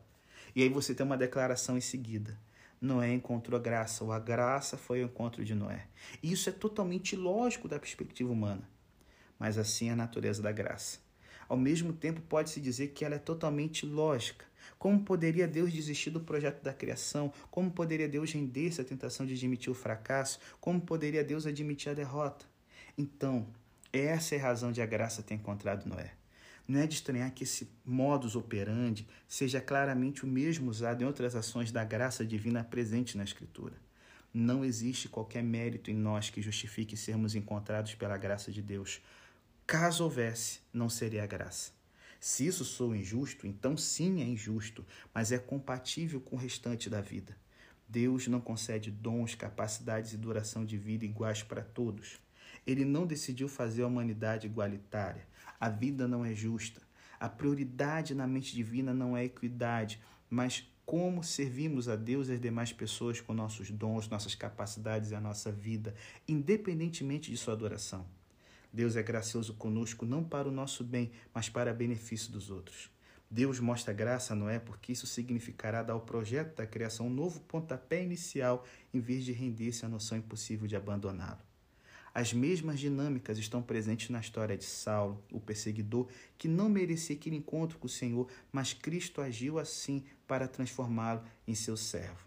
[0.54, 2.38] E aí você tem uma declaração em seguida.
[2.78, 5.86] Noé encontrou a graça, ou a graça foi o encontro de Noé.
[6.22, 8.68] E isso é totalmente lógico da perspectiva humana.
[9.38, 10.98] Mas assim é a natureza da graça.
[11.48, 14.44] Ao mesmo tempo, pode-se dizer que ela é totalmente lógica.
[14.78, 17.32] Como poderia Deus desistir do projeto da criação?
[17.50, 20.38] Como poderia Deus render-se à tentação de admitir o fracasso?
[20.60, 22.44] Como poderia Deus admitir a derrota?
[22.98, 23.46] Então,
[24.00, 26.12] essa é a razão de a graça ter encontrado Noé.
[26.66, 31.36] Não é de estranhar que esse modus operandi seja claramente o mesmo usado em outras
[31.36, 33.76] ações da graça divina presente na Escritura.
[34.34, 39.00] Não existe qualquer mérito em nós que justifique sermos encontrados pela graça de Deus.
[39.66, 41.70] Caso houvesse, não seria a graça.
[42.18, 44.84] Se isso sou injusto, então sim é injusto,
[45.14, 47.36] mas é compatível com o restante da vida.
[47.88, 52.18] Deus não concede dons, capacidades e duração de vida iguais para todos.
[52.66, 55.26] Ele não decidiu fazer a humanidade igualitária.
[55.60, 56.80] A vida não é justa.
[57.18, 62.40] A prioridade na mente divina não é equidade, mas como servimos a Deus e as
[62.40, 65.94] demais pessoas com nossos dons, nossas capacidades e a nossa vida,
[66.28, 68.06] independentemente de sua adoração.
[68.72, 72.90] Deus é gracioso conosco não para o nosso bem, mas para benefício dos outros.
[73.28, 77.40] Deus mostra graça a Noé porque isso significará dar ao projeto da criação um novo
[77.40, 78.64] pontapé inicial
[78.94, 81.45] em vez de render-se à noção impossível de abandoná-lo.
[82.18, 86.08] As mesmas dinâmicas estão presentes na história de Saulo, o perseguidor,
[86.38, 91.54] que não merecia aquele encontro com o Senhor, mas Cristo agiu assim para transformá-lo em
[91.54, 92.26] seu servo.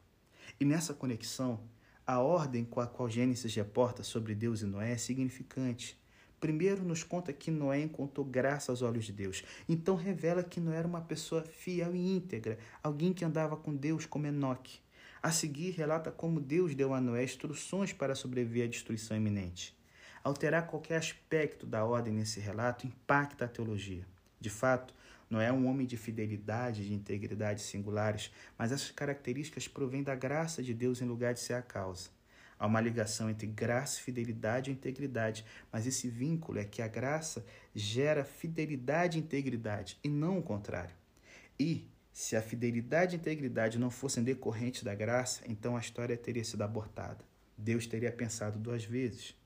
[0.59, 1.59] E nessa conexão,
[2.05, 5.99] a ordem com a qual Gênesis reporta sobre Deus e Noé é significante.
[6.39, 9.43] Primeiro, nos conta que Noé encontrou graça aos olhos de Deus.
[9.67, 14.05] Então, revela que Noé era uma pessoa fiel e íntegra, alguém que andava com Deus
[14.05, 14.81] como Enoque.
[15.19, 19.78] A seguir, relata como Deus deu a Noé instruções para sobreviver à destruição iminente.
[20.23, 24.05] Alterar qualquer aspecto da ordem nesse relato impacta a teologia.
[24.39, 24.93] De fato,
[25.29, 30.15] não é um homem de fidelidade e de integridade singulares, mas essas características provêm da
[30.15, 32.09] graça de Deus em lugar de ser a causa.
[32.57, 37.45] Há uma ligação entre graça, fidelidade e integridade, mas esse vínculo é que a graça
[37.73, 40.93] gera fidelidade e integridade, e não o contrário.
[41.57, 46.43] E, se a fidelidade e integridade não fossem decorrentes da graça, então a história teria
[46.43, 47.23] sido abortada.
[47.57, 49.38] Deus teria pensado duas vezes.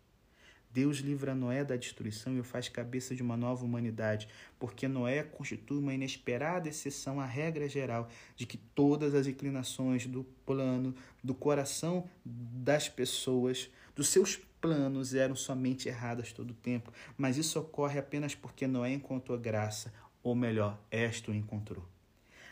[0.74, 5.22] Deus livra Noé da destruição e o faz cabeça de uma nova humanidade, porque Noé
[5.22, 11.36] constitui uma inesperada exceção à regra geral de que todas as inclinações do plano, do
[11.36, 16.92] coração das pessoas, dos seus planos eram somente erradas todo o tempo.
[17.16, 19.94] Mas isso ocorre apenas porque Noé encontrou graça,
[20.24, 21.88] ou melhor, esta o encontrou.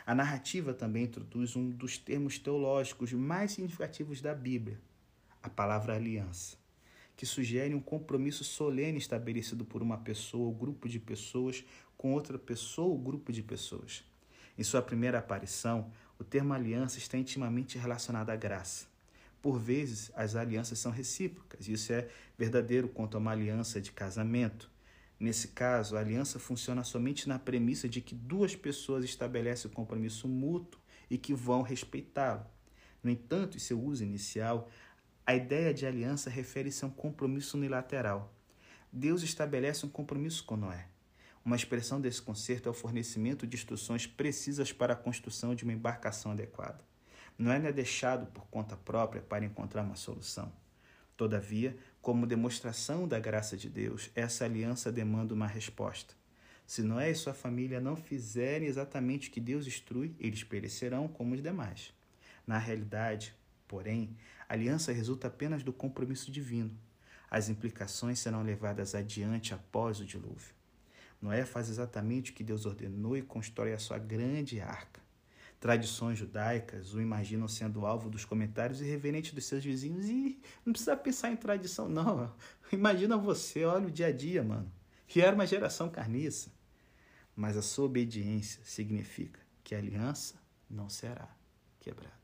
[0.06, 4.80] A narrativa também introduz um dos termos teológicos mais significativos da Bíblia,
[5.42, 6.61] a palavra aliança
[7.16, 11.64] que sugere um compromisso solene estabelecido por uma pessoa ou grupo de pessoas
[11.96, 14.04] com outra pessoa ou grupo de pessoas.
[14.58, 18.86] Em sua primeira aparição, o termo aliança está intimamente relacionado à graça.
[19.40, 22.08] Por vezes, as alianças são recíprocas, isso é
[22.38, 24.70] verdadeiro quanto a uma aliança de casamento.
[25.18, 29.74] Nesse caso, a aliança funciona somente na premissa de que duas pessoas estabelecem o um
[29.74, 32.46] compromisso mútuo e que vão respeitá-lo.
[33.02, 34.70] No entanto, em seu uso inicial,
[35.24, 38.34] a ideia de aliança refere-se a um compromisso unilateral.
[38.92, 40.88] Deus estabelece um compromisso com Noé.
[41.44, 45.72] Uma expressão desse concerto é o fornecimento de instruções precisas para a construção de uma
[45.72, 46.84] embarcação adequada.
[47.38, 50.52] Noé não é deixado por conta própria para encontrar uma solução.
[51.16, 56.14] Todavia, como demonstração da graça de Deus, essa aliança demanda uma resposta.
[56.66, 61.34] Se Noé e sua família não fizerem exatamente o que Deus instrui, eles perecerão como
[61.34, 61.92] os demais.
[62.44, 63.36] Na realidade,
[63.72, 64.14] Porém,
[64.52, 66.78] a aliança resulta apenas do compromisso divino.
[67.30, 70.54] As implicações serão levadas adiante após o dilúvio.
[71.22, 75.00] Noé faz exatamente o que Deus ordenou e constrói a sua grande arca.
[75.58, 80.98] Tradições judaicas o imaginam sendo alvo dos comentários irreverentes dos seus vizinhos e não precisa
[80.98, 82.30] pensar em tradição, não.
[82.70, 84.70] Imagina você, olha o dia a dia, mano.
[85.16, 86.52] E era uma geração carniça.
[87.34, 90.34] Mas a sua obediência significa que a aliança
[90.68, 91.34] não será
[91.80, 92.21] quebrada.